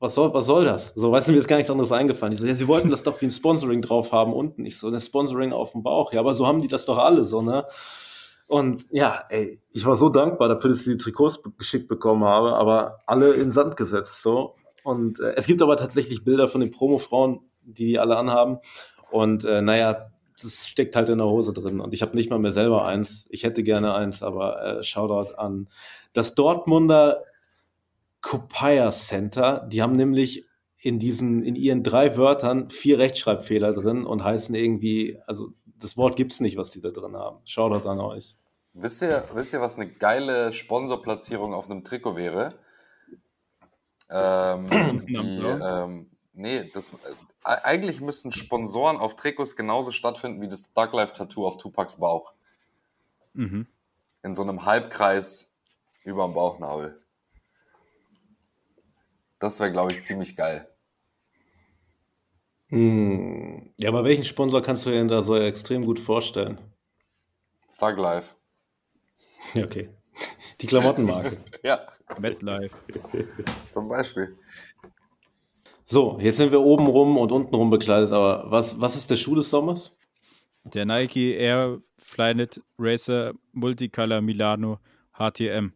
[0.00, 0.94] was soll, was soll das?
[0.94, 2.34] So, weißt du, mir ist gar nichts anderes eingefallen.
[2.34, 4.64] Die so, ja, sie wollten das doch wie ein Sponsoring drauf haben unten.
[4.64, 6.12] Ich so, ein Sponsoring auf dem Bauch.
[6.14, 7.66] Ja, aber so haben die das doch alle so, ne?
[8.46, 12.54] Und ja, ey, ich war so dankbar dafür, dass ich die Trikots geschickt bekommen habe,
[12.54, 14.56] aber alle in Sand gesetzt, so.
[14.82, 18.58] Und äh, es gibt aber tatsächlich Bilder von den Promo-Frauen, die die alle anhaben.
[19.10, 20.10] Und äh, naja,
[20.42, 21.78] das steckt halt in der Hose drin.
[21.78, 23.28] Und ich habe nicht mal mehr selber eins.
[23.30, 25.68] Ich hätte gerne eins, aber äh, Shoutout an
[26.14, 27.22] das Dortmunder
[28.20, 29.66] Copia Center.
[29.70, 30.46] Die haben nämlich
[30.78, 36.16] in diesen, in ihren drei Wörtern vier Rechtschreibfehler drin und heißen irgendwie, also das Wort
[36.16, 37.38] gibt's nicht, was die da drin haben.
[37.44, 38.36] Shoutout an euch.
[38.72, 42.54] Wisst ihr, wisst ihr, was eine geile Sponsorplatzierung auf einem Trikot wäre?
[44.10, 46.96] Ähm, die, ähm, nee, das, äh,
[47.44, 52.32] eigentlich müssten Sponsoren auf Trikots genauso stattfinden wie das Thug Life Tattoo auf Tupacs Bauch.
[53.34, 53.66] Mhm.
[54.22, 55.52] In so einem Halbkreis
[56.04, 57.00] über dem Bauchnabel.
[59.40, 60.68] Das wäre, glaube ich, ziemlich geil.
[62.68, 63.72] Hm.
[63.78, 66.58] Ja, aber welchen Sponsor kannst du dir denn da so extrem gut vorstellen?
[67.78, 68.34] Thug Life.
[69.54, 69.90] Ja, okay.
[70.60, 71.38] Die Klamottenmarke.
[71.62, 71.88] Ja,
[72.18, 72.74] MetLife.
[73.68, 74.38] zum Beispiel.
[75.84, 79.16] So, jetzt sind wir oben rum und unten rum bekleidet, aber was, was ist der
[79.16, 79.92] Schuh des Sommers?
[80.64, 84.78] Der Nike Air Flyknit Racer Multicolor Milano
[85.18, 85.72] HTM.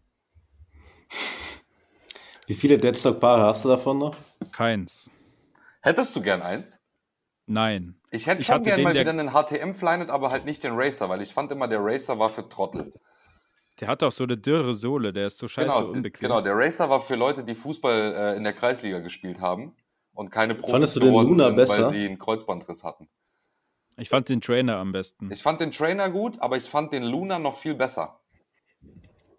[2.46, 4.16] Wie viele Deadstock-Paare hast du davon noch?
[4.52, 5.10] Keins.
[5.80, 6.80] Hättest du gern eins?
[7.46, 7.94] Nein.
[8.10, 10.62] Ich hätte Ich schon gern den, mal der- wieder einen HTM Flynet, aber halt nicht
[10.62, 12.92] den Racer, weil ich fand immer, der Racer war für Trottel.
[13.80, 16.20] Der hat auch so eine dürre Sohle, der ist so scheiße Genau, unbequem.
[16.28, 19.74] genau, der Racer war für Leute, die Fußball äh, in der Kreisliga gespielt haben
[20.12, 21.82] und keine Profis Fandest du den geworden Luna sind, besser?
[21.84, 23.08] weil sie einen Kreuzbandriss hatten.
[23.96, 25.30] Ich fand den Trainer am besten.
[25.32, 28.20] Ich fand den Trainer gut, aber ich fand den Luna noch viel besser.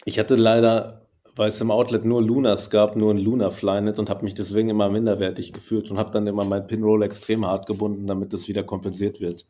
[0.04, 1.05] Ich hatte leider,
[1.36, 4.70] weil es im Outlet nur Lunas gab, nur ein Luna Flynet und habe mich deswegen
[4.70, 8.64] immer minderwertig gefühlt und habe dann immer mein Pinroll extrem hart gebunden, damit es wieder
[8.64, 9.46] kompensiert wird.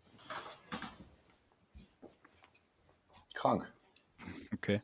[3.33, 3.71] Krank.
[4.53, 4.81] Okay.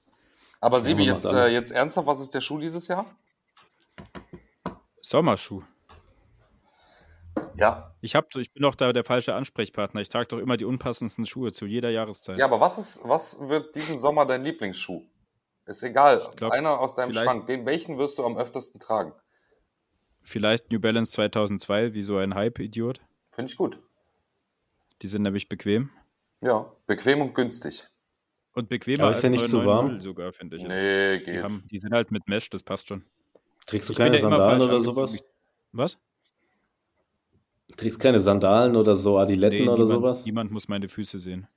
[0.60, 3.06] Aber Sibi, man jetzt, äh, jetzt ernsthaft, was ist der Schuh dieses Jahr?
[5.02, 5.64] Sommerschuh.
[7.56, 7.95] Ja.
[8.02, 10.02] Ich, hab, ich bin doch da der falsche Ansprechpartner.
[10.02, 12.38] Ich trage doch immer die unpassendsten Schuhe zu jeder Jahreszeit.
[12.38, 15.04] Ja, aber was ist, was wird diesen Sommer dein Lieblingsschuh?
[15.72, 16.32] Ist egal.
[16.36, 17.47] Glaub, Einer aus deinem Schrank.
[17.47, 19.13] Den, welchen wirst du am öftesten tragen?
[20.22, 23.01] Vielleicht New Balance 2002, wie so ein Hype-Idiot.
[23.32, 23.80] Finde ich gut.
[25.01, 25.89] Die sind nämlich bequem.
[26.41, 27.88] Ja, bequem und günstig.
[28.53, 30.01] Und bequemer Aber ist als ja nicht zu 990 warm?
[30.01, 30.63] sogar, finde ich.
[30.63, 30.72] jetzt.
[30.80, 31.43] Nee, Die, geht.
[31.43, 33.05] haben, die sind halt mit Mesh, das passt schon.
[33.65, 35.17] Trägst du Ich keine Sandalen oder sowas?
[35.72, 35.97] Was?
[37.78, 40.26] Trägst keine Sandalen oder so Adiletten oder niemand, sowas?
[40.26, 41.47] niemand muss meine Füße sehen.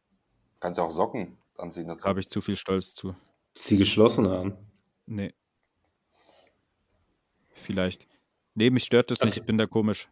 [0.61, 2.05] Kannst ja auch Socken anziehen dazu.
[2.05, 3.17] Da habe ich zu viel Stolz zu.
[3.57, 4.57] Sie geschlossen an.
[5.07, 5.33] Nee.
[7.53, 8.09] Vielleicht.
[8.55, 9.35] Nee, mich stört das nicht.
[9.35, 9.41] Okay.
[9.41, 10.09] Ich bin da komisch.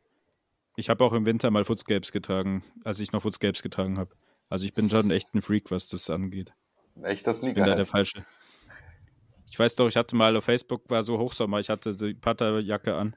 [0.77, 4.15] Ich habe auch im Winter mal Footscapes getragen, als ich noch Footscapes getragen habe.
[4.49, 6.53] Also ich bin schon echt ein Freak, was das angeht.
[7.03, 7.85] Echt das Ich bin da der Liga.
[7.85, 8.25] Falsche.
[9.51, 12.95] Ich weiß doch, ich hatte mal auf Facebook, war so Hochsommer, ich hatte die Patterjacke
[12.95, 13.17] an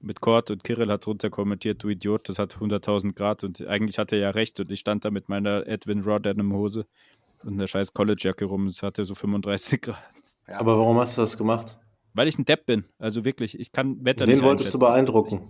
[0.00, 3.98] mit Kord und Kirill hat drunter kommentiert, du Idiot, das hat 100.000 Grad und eigentlich
[3.98, 6.86] hatte er ja recht und ich stand da mit meiner Edwin Roddenham Hose
[7.44, 9.98] und einer scheiß Collegejacke rum, es hatte so 35 Grad.
[10.46, 10.60] Ja.
[10.60, 11.78] Aber warum hast du das gemacht?
[12.14, 12.84] Weil ich ein Depp bin.
[12.98, 15.48] Also wirklich, ich kann Wetter Wen nicht wolltest du beeindrucken?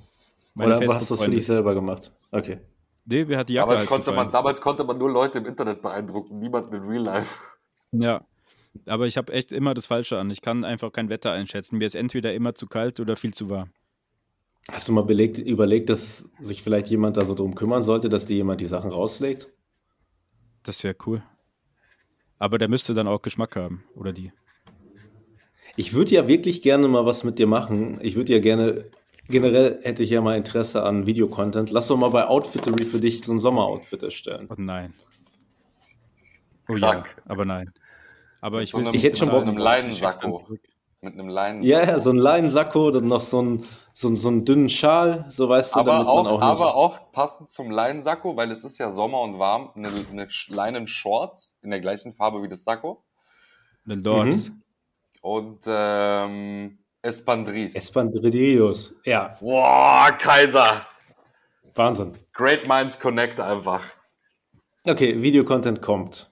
[0.54, 2.12] Meine Oder hast du es für dich selber gemacht?
[2.32, 2.58] Okay.
[3.04, 5.46] Nee, wer hat die Jacke Damals halt konnte, man, damals konnte man nur Leute im
[5.46, 7.38] Internet beeindrucken, niemanden in Real Life.
[7.92, 8.26] Ja.
[8.86, 10.30] Aber ich habe echt immer das Falsche an.
[10.30, 11.78] Ich kann einfach kein Wetter einschätzen.
[11.78, 13.70] Mir ist entweder immer zu kalt oder viel zu warm.
[14.70, 18.26] Hast du mal belegt, überlegt, dass sich vielleicht jemand da so drum kümmern sollte, dass
[18.26, 19.50] dir jemand die Sachen rauslegt?
[20.62, 21.22] Das wäre cool.
[22.38, 23.84] Aber der müsste dann auch Geschmack haben.
[23.94, 24.32] Oder die.
[25.76, 27.98] Ich würde ja wirklich gerne mal was mit dir machen.
[28.02, 28.84] Ich würde ja gerne,
[29.28, 31.70] generell hätte ich ja mal Interesse an Videocontent.
[31.70, 34.48] Lass doch mal bei Outfittery für dich so ein Sommeroutfit erstellen.
[34.50, 34.92] Oh nein.
[36.68, 37.06] Oh Krank.
[37.16, 37.72] ja, aber nein.
[38.40, 40.38] Aber ich so will einem- Ich hätte schon Bock- mit einem Leinensacko.
[40.38, 40.60] zurück.
[41.00, 41.62] Mit einem Leinen.
[41.62, 43.64] Ja, ja, so ein Leinensacko, dann noch so ein,
[44.00, 46.42] so, ein- so einen dünnen Schal, so weißt du, aber damit auch, man auch nicht.
[46.44, 51.58] aber auch passend zum Leinensacko, weil es ist ja Sommer und warm, eine, eine Leinen-Shorts
[51.62, 53.02] in der gleichen Farbe wie das Sakko
[53.86, 54.50] The Lords.
[54.50, 54.62] Mhm.
[55.22, 57.74] und ähm, Espandris.
[57.74, 58.94] Espandrillos.
[59.04, 60.86] Ja, Boah, Kaiser!
[61.74, 62.16] Wahnsinn.
[62.32, 63.82] Great Minds Connect einfach.
[64.84, 66.30] Okay, Videocontent kommt.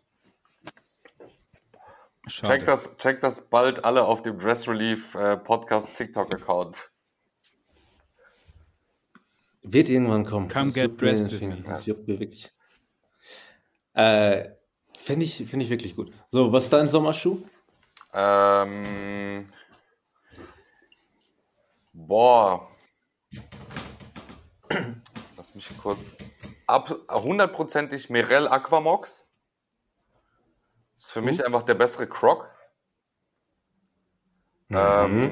[2.29, 2.53] Schade.
[2.55, 6.91] Check das, check das bald alle auf dem Dress Relief äh, Podcast TikTok Account.
[9.69, 10.49] Wird irgendwann kommen.
[10.49, 11.63] Come Das get dressed with me.
[11.67, 12.53] Das juckt mir wirklich.
[13.95, 14.51] Äh,
[14.97, 16.13] Finde ich, find ich wirklich gut.
[16.31, 17.43] So, was ist dein Sommerschuh?
[18.13, 19.47] Ähm,
[21.93, 22.69] boah.
[25.37, 26.17] Lass mich kurz.
[26.67, 29.29] Ab hundertprozentig Mirel Aquamox.
[30.97, 32.49] Ist für mich einfach der bessere Croc.
[34.71, 35.31] Ähm,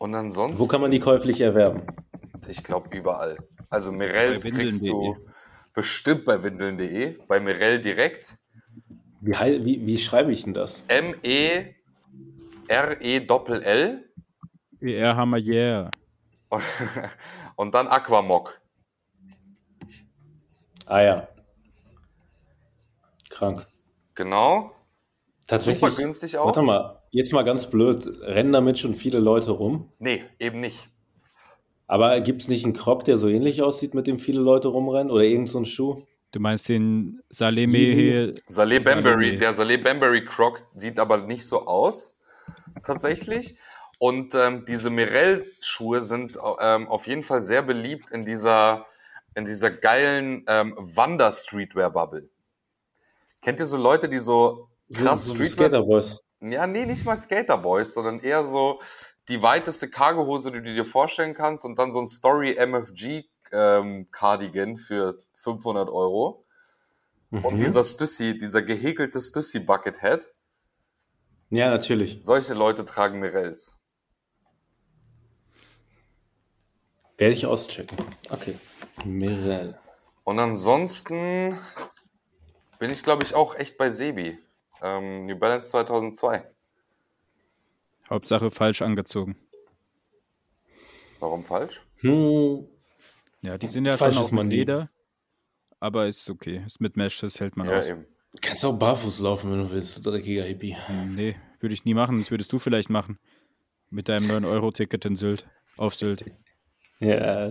[0.00, 1.82] und ansonsten, Wo kann man die käuflich erwerben?
[2.48, 3.36] ich glaube überall.
[3.68, 5.30] Also Mirels Bei kriegst du windeln.de.
[5.74, 8.36] bestimmt bei windeln.de, bei Mirel direkt.
[9.20, 9.34] Wie,
[9.64, 10.86] wie, wie schreibe ich denn das?
[10.88, 11.74] M-E-R-E-Doppel-L.
[14.80, 15.90] ER Hammer Yeah.
[17.56, 18.58] Und dann Aquamog.
[20.86, 21.28] Ah ja.
[23.28, 23.66] Krank.
[24.14, 24.72] Genau.
[25.46, 25.80] Tatsächlich.
[25.80, 26.46] Super günstig auch.
[26.46, 28.06] Warte mal, jetzt mal ganz blöd.
[28.22, 29.92] Rennen damit schon viele Leute rum?
[29.98, 30.88] Nee, eben nicht.
[31.86, 35.10] Aber gibt es nicht einen Croc, der so ähnlich aussieht, mit dem viele Leute rumrennen?
[35.10, 36.02] Oder irgend so ein Schuh?
[36.32, 37.66] Du meinst den Saleh.
[37.66, 38.34] Mehe.
[38.46, 42.20] Saleh Bambury, der Saleh Bambury Croc sieht aber nicht so aus,
[42.84, 43.56] tatsächlich.
[43.98, 48.86] Und ähm, diese Mirel-Schuhe sind ähm, auf jeden Fall sehr beliebt in dieser,
[49.34, 52.30] in dieser geilen ähm, Wander-Streetwear-Bubble.
[53.42, 56.24] Kennt ihr so Leute, die so krass so, so Streetwear Skaterboys.
[56.40, 58.80] Ja, nee, nicht mal Skaterboys, sondern eher so
[59.28, 64.08] die weiteste Cargohose, die du dir vorstellen kannst und dann so ein Story MFG ähm,
[64.10, 66.44] Cardigan für 500 Euro.
[67.30, 67.58] Und Mhm.
[67.60, 70.32] dieser Stussy, dieser gehäkelte Stussy Buckethead,
[71.50, 72.18] Ja, natürlich.
[72.20, 73.80] solche Leute tragen Mirels.
[77.18, 77.98] Werde ich auschecken.
[78.30, 78.54] Okay.
[79.04, 79.78] Mirel.
[80.24, 81.58] Und ansonsten
[82.78, 84.38] bin ich, glaube ich, auch echt bei Sebi.
[84.82, 86.44] Ähm, New Balance 2002.
[88.08, 89.36] Hauptsache falsch angezogen.
[91.20, 91.82] Warum falsch?
[91.98, 92.66] Hm,
[93.42, 94.56] Ja, die sind ja Falsch schon nie.
[94.56, 94.90] Leder.
[95.78, 96.62] Aber ist okay.
[96.66, 97.88] Ist mit Mesh, das hält man Ja, aus.
[97.88, 98.06] eben.
[98.40, 100.76] kannst auch barfuß laufen, wenn du willst, du dreckiger Hippie.
[100.86, 102.18] Hm, Nee, würde ich nie machen.
[102.18, 103.18] Das würdest du vielleicht machen.
[103.90, 105.46] Mit deinem 9-Euro-Ticket in Sylt.
[105.76, 106.24] Auf Sylt.
[107.00, 107.48] Ja,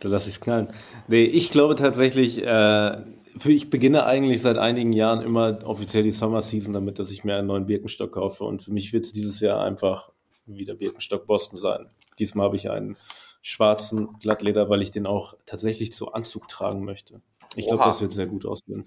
[0.00, 0.72] da lasse ich es knallen.
[1.08, 3.02] Nee, ich glaube tatsächlich, äh,
[3.46, 7.36] ich beginne eigentlich seit einigen Jahren immer offiziell die Summer Season damit, dass ich mir
[7.36, 8.44] einen neuen Birkenstock kaufe.
[8.44, 10.10] Und für mich wird es dieses Jahr einfach
[10.46, 11.90] wieder Birkenstock Boston sein.
[12.18, 12.96] Diesmal habe ich einen
[13.42, 17.20] schwarzen Glattleder, weil ich den auch tatsächlich zu Anzug tragen möchte.
[17.56, 18.84] Ich glaube, das wird sehr gut aussehen.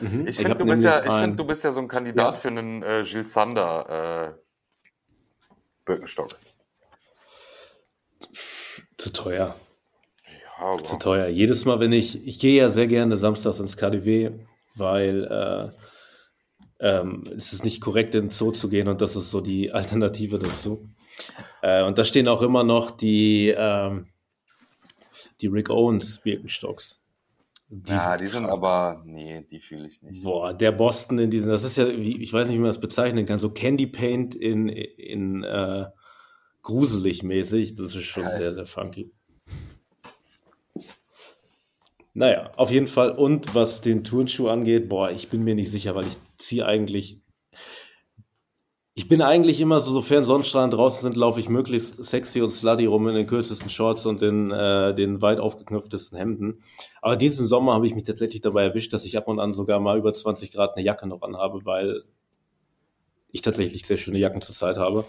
[0.00, 0.26] Mhm.
[0.28, 2.34] Ich finde, hab du, bist ja, ich ein- find, du bist ja so ein Kandidat
[2.34, 2.40] Ja.
[2.40, 4.40] für einen äh, Gilles Sander äh,
[5.84, 6.36] Birkenstock.
[8.96, 9.56] zu teuer.
[10.58, 11.28] Aber Zu teuer.
[11.28, 14.32] Jedes Mal, wenn ich, ich gehe ja sehr gerne samstags ins KDW,
[14.74, 15.68] weil äh,
[16.80, 19.72] ähm, es ist nicht korrekt, in den Zoo zu gehen und das ist so die
[19.72, 20.88] Alternative dazu.
[21.62, 24.08] Äh, und da stehen auch immer noch die, ähm,
[25.40, 27.00] die Rick Owens Birkenstocks.
[27.70, 30.24] Die ja, die sind aber, nee, die fühle ich nicht.
[30.24, 33.26] Boah, der Boston in diesen, das ist ja, ich weiß nicht, wie man das bezeichnen
[33.26, 35.84] kann, so Candy Paint in, in äh,
[36.62, 37.76] gruselig mäßig.
[37.76, 38.38] Das ist schon Geil.
[38.38, 39.12] sehr, sehr funky.
[42.18, 43.12] Naja, auf jeden Fall.
[43.12, 47.20] Und was den Turnschuh angeht, boah, ich bin mir nicht sicher, weil ich ziehe eigentlich.
[48.94, 52.86] Ich bin eigentlich immer so, sofern Sonnenstrahlen draußen sind, laufe ich möglichst sexy und slutty
[52.86, 56.64] rum in den kürzesten Shorts und in äh, den weit aufgeknöpftesten Hemden.
[57.00, 59.78] Aber diesen Sommer habe ich mich tatsächlich dabei erwischt, dass ich ab und an sogar
[59.78, 62.02] mal über 20 Grad eine Jacke noch anhabe, weil
[63.30, 65.04] ich tatsächlich sehr schöne Jacken zurzeit habe.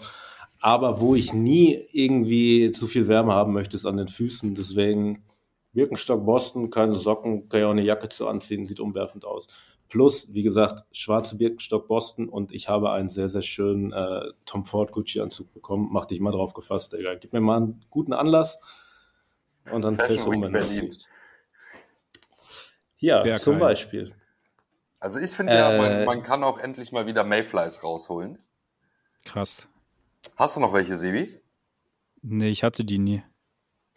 [0.60, 4.54] Aber wo ich nie irgendwie zu viel Wärme haben möchte, ist an den Füßen.
[4.54, 5.24] Deswegen
[5.72, 9.46] Birkenstock Boston, keine Socken, kann ja auch eine Jacke zu anziehen, sieht umwerfend aus.
[9.88, 14.64] Plus, wie gesagt, schwarze Birkenstock Boston und ich habe einen sehr, sehr schönen äh, Tom
[14.64, 15.88] Ford Gucci-Anzug bekommen.
[15.90, 17.14] Mach dich mal drauf gefasst, Digga.
[17.14, 18.60] Gib mir mal einen guten Anlass
[19.72, 21.08] und dann fällst du um, wenn du das siehst.
[22.98, 23.38] Ja, Bergheim.
[23.38, 24.14] zum Beispiel.
[25.00, 28.38] Also ich finde ja, man, Äh, man kann auch endlich mal wieder Mayflies rausholen.
[29.24, 29.66] Krass.
[30.36, 31.40] Hast du noch welche, Sebi?
[32.22, 33.22] Nee, ich hatte die nie.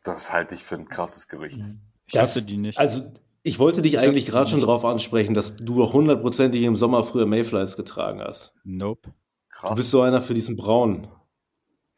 [0.04, 1.60] Das halte ich für ein krasses Gerücht.
[2.06, 2.78] Ich Das- hatte die nicht.
[2.78, 6.62] Also, ich wollte dich hatte eigentlich die gerade schon drauf ansprechen, dass du doch hundertprozentig
[6.64, 8.54] im Sommer früher Mayflies getragen hast.
[8.64, 9.10] nope.
[9.64, 9.76] Du Krass.
[9.76, 11.08] bist so einer für diesen Braun.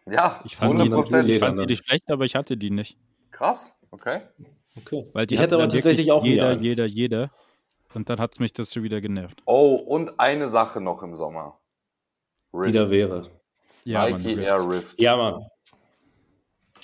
[0.08, 1.30] ja, Ich fand, die, 100 Prozent.
[1.30, 2.96] ich fand die nicht schlecht, aber ich hatte die nicht.
[3.32, 4.22] Krass, okay.
[4.78, 5.08] Okay.
[5.14, 6.62] Weil die ich hätte aber tatsächlich wirklich auch jeder, einen.
[6.62, 7.32] jeder, jeder.
[7.96, 9.42] Und dann hat es mich das schon wieder genervt.
[9.46, 11.60] Oh, und eine Sache noch im Sommer.
[12.54, 12.92] die da Rifts.
[12.92, 13.30] wäre.
[13.84, 14.44] Ja, Mann, Nike Rifts.
[14.46, 15.02] Air Rift.
[15.02, 15.46] Ja, Mann.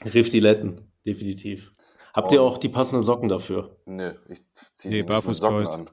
[0.03, 1.73] Riftiletten, definitiv.
[2.13, 2.35] Habt Oh.
[2.35, 3.77] ihr auch die passenden Socken dafür?
[3.85, 4.41] Nö, ich
[4.73, 5.89] ziehe Nee, die nicht mit Socken an.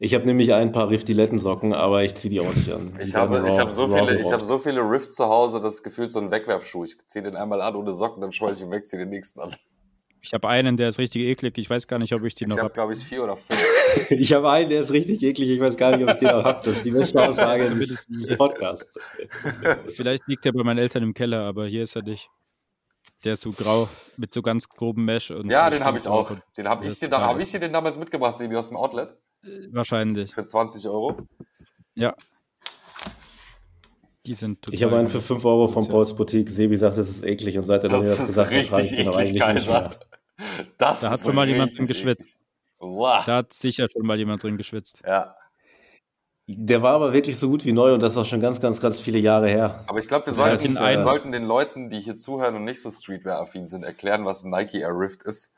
[0.00, 2.96] Ich habe nämlich ein paar Riftiletten-Socken, aber ich ziehe die auch nicht an.
[3.00, 5.74] Die Ich habe, ich habe so viele, ich habe so viele Rifts zu Hause, das
[5.74, 6.84] ist gefühlt so ein Wegwerfschuh.
[6.84, 9.40] Ich ziehe den einmal an ohne Socken, dann schmeiße ich ihn weg, ziehe den nächsten
[9.40, 9.54] an.
[10.20, 11.58] Ich habe einen, der ist richtig eklig.
[11.58, 12.74] Ich weiß gar nicht, ob ich die Ich noch habe, habe.
[12.74, 13.58] glaube ich, vier oder fünf.
[14.10, 15.48] Ich habe einen, der ist richtig eklig.
[15.48, 16.60] Ich weiß gar nicht, ob ich den noch habe.
[16.64, 18.86] Das ist die beste Aussage Zumindest des Podcasts.
[19.88, 22.28] Vielleicht liegt der bei meinen Eltern im Keller, aber hier ist er nicht.
[23.24, 25.30] Der ist so grau mit so ganz groben Mesh.
[25.30, 26.30] Und Ja, den habe ich auch.
[26.56, 27.10] Den habe ich, geil.
[27.12, 29.16] habe ich dir den damals mitgebracht, Sebi, aus dem Outlet?
[29.70, 30.32] Wahrscheinlich.
[30.34, 31.16] Für 20 Euro.
[31.94, 32.14] Ja.
[34.26, 34.74] Die sind total.
[34.74, 35.86] Ich habe einen für 5 Euro von.
[35.88, 36.50] Pauls Boutique.
[36.50, 37.56] Sebi sagt, das ist eklig.
[37.56, 39.44] Und seit er Das mir das ist gesagt hat, trage ich richtig den eigentlich nicht
[39.46, 39.54] mehr.
[39.54, 39.90] Kaiser.
[40.76, 42.38] Das Da hat schon mal jemand drin geschwitzt.
[42.78, 43.24] Wow.
[43.24, 45.02] Da hat sicher schon mal jemand drin geschwitzt.
[45.04, 45.34] Ja.
[46.50, 48.80] Der war aber wirklich so gut wie neu und das ist auch schon ganz, ganz,
[48.80, 49.84] ganz viele Jahre her.
[49.86, 52.64] Aber ich glaube, wir, Ja, sollten, wir äh, sollten den Leuten, die hier zuhören und
[52.64, 55.54] nicht so Streetwear-affin sind, erklären, was ein Nike Air Rift ist.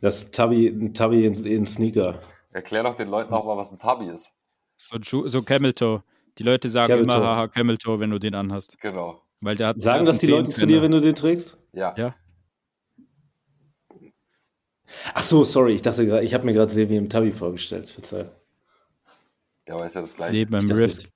[0.00, 2.20] Das ist Tabby, ein Tabby in, in Sneaker.
[2.50, 4.32] Erklär doch den Leuten auch mal, was ein Tabi ist.
[4.76, 6.02] So, so Camel Toe.
[6.38, 8.80] Die Leute sagen Camel immer, haha, Camel Toe, wenn du den anhast.
[8.80, 9.22] Genau.
[9.40, 11.56] Weil der hat Sagen das die einen Leute zu dir, wenn du den trägst?
[11.72, 11.94] Ja.
[11.96, 12.16] Ja.
[15.14, 17.90] Ach so, sorry, ich dachte gerade, ich habe mir gerade Sebi im Tabby vorgestellt.
[17.90, 18.28] Verzeih.
[19.66, 20.36] Der weiß ja das Gleiche.
[20.36, 21.10] Neben Ich dachte, Rift.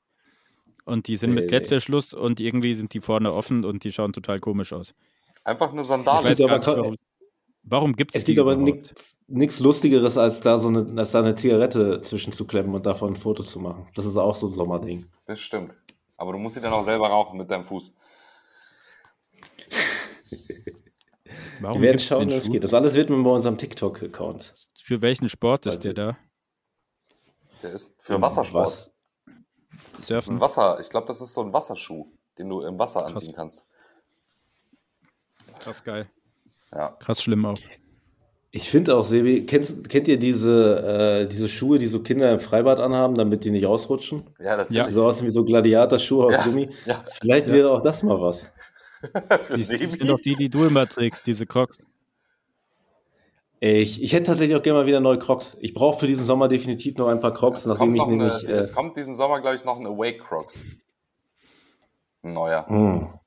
[0.84, 1.48] Und die sind Nee, mit nee.
[1.48, 4.94] Klettverschluss und irgendwie sind die vorne offen und die schauen total komisch aus.
[5.42, 6.24] Einfach eine Ich Sandale.
[6.28, 6.96] weiß gibt gar nicht, warum.
[7.66, 8.56] Warum gibt es Es die gibt aber
[9.26, 13.42] nichts Lustigeres, als da so eine, als da eine Zigarette zwischenzuklemmen und davon ein Foto
[13.42, 13.86] zu machen.
[13.94, 15.06] Das ist auch so ein Sommerding.
[15.24, 15.74] Das stimmt.
[16.18, 17.94] Aber du musst sie dann auch selber rauchen mit deinem Fuß.
[21.60, 22.64] Warum Wir werden schauen, wie es geht.
[22.64, 24.52] Das alles wird man bei unserem TikTok-Account.
[24.78, 26.18] Für welchen Sport ist der Warte.
[26.18, 26.18] da?
[27.64, 28.66] Der ist für Wassersport.
[28.66, 28.78] Was?
[28.84, 28.92] Ist
[29.98, 30.40] ein Surfen?
[30.40, 30.78] Wasser.
[30.80, 32.06] Ich glaube, das ist so ein Wasserschuh,
[32.38, 33.64] den du im Wasser anziehen kannst.
[35.60, 36.10] Krass geil.
[36.72, 36.90] Ja.
[37.00, 37.58] Krass schlimm auch.
[38.50, 42.38] Ich finde auch, Sebi, kennst, kennt ihr diese, äh, diese Schuhe, die so Kinder im
[42.38, 44.22] Freibad anhaben, damit die nicht ausrutschen?
[44.38, 44.92] Ja, natürlich.
[44.94, 46.68] so aussehen wie so Gladiatorschuhe aus Ja, Gummi.
[46.84, 47.02] ja.
[47.20, 48.52] Vielleicht wäre auch das mal was.
[49.42, 49.90] Für Die Sebi.
[49.90, 51.78] sind doch die, die du immer trägst, diese Crocs.
[53.60, 55.56] Ich, ich hätte tatsächlich auch gerne mal wieder neue Crocs.
[55.60, 58.08] Ich brauche für diesen Sommer definitiv noch ein paar Crocs, Es nachdem kommt, ich noch
[58.08, 58.48] eine, nämlich.
[58.48, 60.64] Äh, es kommt diesen Sommer, glaube ich, noch ein Awake Crocs.
[62.22, 62.66] Ein neuer.
[62.68, 63.20] mh.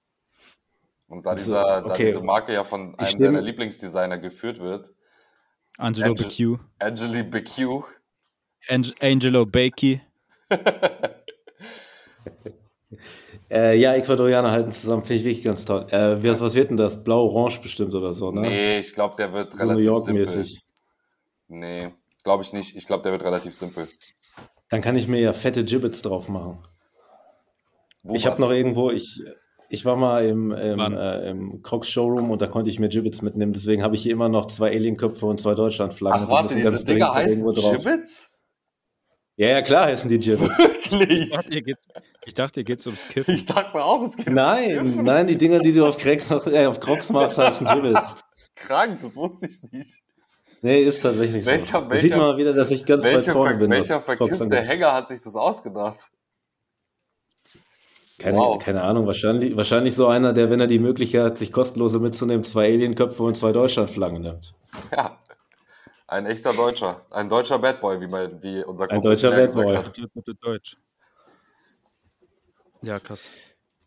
[1.10, 2.08] Und da, dieser, da okay.
[2.08, 4.90] diese Marke ja von Ich einem stimme- deiner Lieblingsdesigner geführt wird,
[5.78, 6.60] Angelo Angel- BQ.
[6.80, 7.84] Angeli BQ,
[8.68, 10.02] Ang Angelo Bakey.
[13.50, 15.88] Äh, ja, Ecuadorianer halten zusammen, finde ich wirklich ganz toll.
[15.90, 17.04] Äh, was, was wird denn das?
[17.04, 18.42] Blau-Orange bestimmt oder so, ne?
[18.42, 20.26] Nee, ich glaube, der wird so New relativ simpel.
[20.26, 20.62] York-mäßig.
[21.48, 21.94] Nee,
[22.24, 22.76] glaube ich nicht.
[22.76, 23.88] Ich glaube, der wird relativ simpel.
[24.70, 26.60] Dann kann ich mir ja fette Gibbets drauf machen.
[28.14, 29.22] Ich habe noch irgendwo, ich,
[29.70, 33.22] ich war mal im, im, äh, im Crocs Showroom und da konnte ich mir Gibbets
[33.22, 33.54] mitnehmen.
[33.54, 36.24] Deswegen habe ich hier immer noch zwei Alienköpfe und zwei Deutschlandflaggen.
[36.26, 37.54] Ach, warte, diese Dinger heißen.
[37.54, 38.37] Gibbets?
[39.38, 40.58] Ja, ja, klar heißen die Gibbets.
[40.58, 41.28] Wirklich?
[41.28, 41.88] Ich dachte, hier geht's,
[42.26, 43.36] ich dachte, geht's ums Kiffen.
[43.36, 46.80] Ich dachte auch, es gibt nein, nein, die Dinger, die du auf Crocs, äh, auf
[46.80, 48.16] Crocs machst, heißen Gibbets.
[48.56, 50.00] krank, das wusste ich nicht.
[50.64, 51.52] Nee, ist tatsächlich so.
[51.52, 53.70] Welcher- sieht welcher- man mal wieder, dass ich ganz weit Welcher, vorne bin.
[53.70, 54.56] welcher verkiffte.
[54.60, 56.00] Hänger hat sich das ausgedacht?
[58.18, 58.58] Keine, Wow.
[58.64, 62.44] keine Ahnung, wahrscheinlich, wahrscheinlich so einer, der, wenn er die Möglichkeit hat, sich kostenlose mitzunehmen,
[62.44, 64.56] zwei Alienköpfe und zwei Deutschlandflaggen nimmt.
[64.92, 65.20] Ja.
[66.08, 67.06] Ein echter Deutscher.
[67.12, 69.78] Ein deutscher Bad Boy, wie, mein, wie unser Ein Kumpel deutscher Pierre Bad Boy.
[69.78, 70.00] hat.
[70.42, 70.78] Deutsch.
[72.82, 73.30] Ja, krass.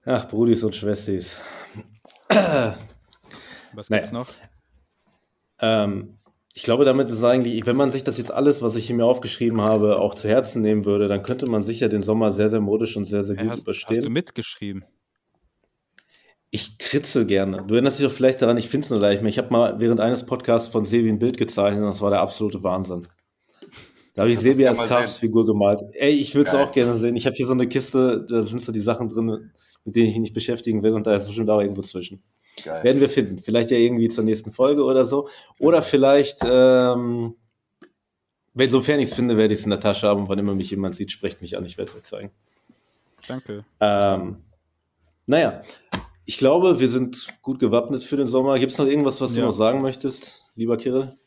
[0.05, 1.37] Ach, Brudis und Schwestis.
[2.29, 4.03] Was Naja.
[4.03, 4.29] gibt's noch?
[5.61, 6.19] Ähm,
[6.53, 9.05] Ich glaube, damit ist eigentlich, wenn man sich das jetzt alles, was ich hier mir
[9.05, 12.61] aufgeschrieben habe, auch zu Herzen nehmen würde, dann könnte man sicher den Sommer sehr, sehr
[12.61, 13.97] modisch und sehr, sehr Hey, gut hast, überstehen.
[13.97, 14.85] hast du mitgeschrieben?
[16.53, 17.65] Ich kritzel gerne.
[17.67, 19.29] Du erinnerst dich doch vielleicht daran, ich finde es nur leicht mehr.
[19.29, 22.21] Ich habe mal während eines Podcasts von Sebi ein Bild gezeichnet und das war der
[22.21, 23.07] absolute Wahnsinn.
[24.15, 25.81] Da habe ich Ich Sebi als mal Cars-Figur gemalt.
[25.93, 27.15] Ey, ich würde es auch gerne sehen.
[27.15, 29.53] Ich habe hier so eine Kiste, da sind so die Sachen drin,
[29.85, 32.21] mit denen ich mich nicht beschäftigen will und da ist bestimmt auch irgendwo zwischen.
[32.65, 32.83] Geil.
[32.83, 33.39] Werden wir finden.
[33.39, 35.29] Vielleicht ja irgendwie zur nächsten Folge oder so.
[35.61, 37.37] Oder vielleicht, ähm,
[38.55, 40.55] wenn, sofern ich es finde, werde ich es in der Tasche haben und wann immer
[40.55, 42.31] mich jemand sieht, sprecht mich an, ich werde es euch zeigen.
[43.29, 43.65] Danke.
[43.79, 44.39] Ähm,
[45.27, 45.63] naja,
[46.31, 48.57] ich glaube, wir sind gut gewappnet für den Sommer.
[48.61, 49.47] Gibt es noch irgendwas, was du Ja.
[49.47, 51.19] noch sagen möchtest, lieber Kirill?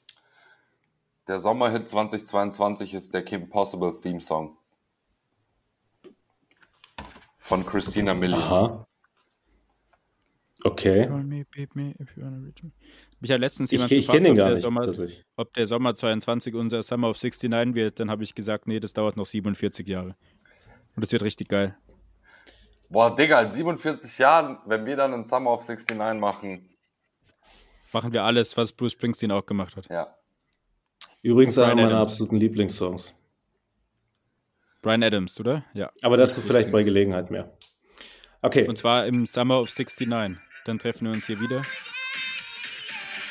[1.28, 4.56] Der Sommerhit 2022 ist der Kim Possible Theme Song.
[7.38, 8.40] Von Christina Milian.
[8.42, 8.88] Aha.
[10.64, 11.10] Okay.
[11.10, 12.72] Me, me, if you wanna reach me.
[13.20, 14.64] Mich hat letztens Ich, jemand ich kenne ihn ob gar der nicht.
[14.64, 14.88] Sommer,
[15.36, 18.00] ob der Sommer 22 unser Summer of 69 wird.
[18.00, 20.16] Dann habe ich gesagt, nee, das dauert noch 47 Jahre.
[20.96, 21.76] Und das wird richtig geil.
[22.90, 26.70] Boah, Digga, in 47 Jahren, wenn wir dann einen Summer of 69 machen,
[27.92, 29.88] Machen wir alles, was Bruce Springsteen auch gemacht hat.
[29.90, 30.16] ja.
[31.22, 32.12] Übrigens einer meiner Adams.
[32.12, 33.14] absoluten Lieblingssongs.
[34.82, 35.64] Brian Adams, oder?
[35.74, 35.90] Ja.
[36.02, 36.82] Aber dazu Bruce vielleicht bei.
[36.84, 37.56] Gelegenheit mehr.
[38.42, 40.08] Okay, Und zwar im Summer of 69.
[40.66, 41.62] Dann treffen wir uns hier wieder.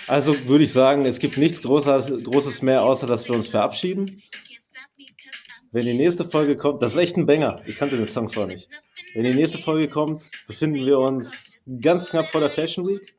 [0.06, 4.22] also würde ich sagen, es gibt nichts Großes, Großes mehr, außer dass wir uns verabschieden.
[5.72, 7.60] Wenn die nächste Folge kommt, das ist echt ein Banger.
[7.66, 8.68] Ich kannte den Song zwar nicht.
[9.14, 13.14] Wenn die nächste Folge kommt, befinden wir uns ganz knapp vor der Fashion Week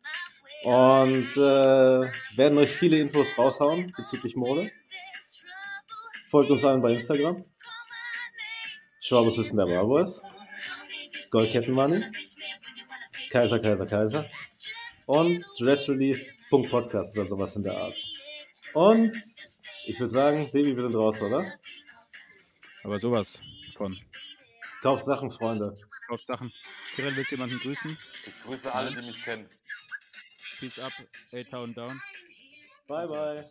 [0.64, 4.72] und äh, werden euch viele Infos raushauen bezüglich Mode.
[6.32, 7.38] Folgt uns allen bei Instagram.
[9.02, 10.22] Schwabes Wissen der Barboys.
[11.30, 12.04] Goldkettenmoney.
[13.30, 14.26] Kaiser, Kaiser, Kaiser.
[15.06, 17.96] Und dressrelief.podcast oder sowas in der Art.
[18.74, 19.16] Und
[19.86, 21.46] ich würde sagen, Sebi, wir sind raus, oder?
[22.84, 23.40] Aber sowas
[23.78, 23.96] von.
[24.84, 25.74] Kauft Sachen, Freunde.
[26.10, 26.52] Auf Sachen.
[26.94, 27.90] Kirill, willst du jemanden grüßen?
[27.90, 29.48] Ich grüße alle, die mich kennen.
[30.60, 30.92] Peace up,
[31.34, 32.02] A-Town down.
[32.90, 33.46] Bye, bye.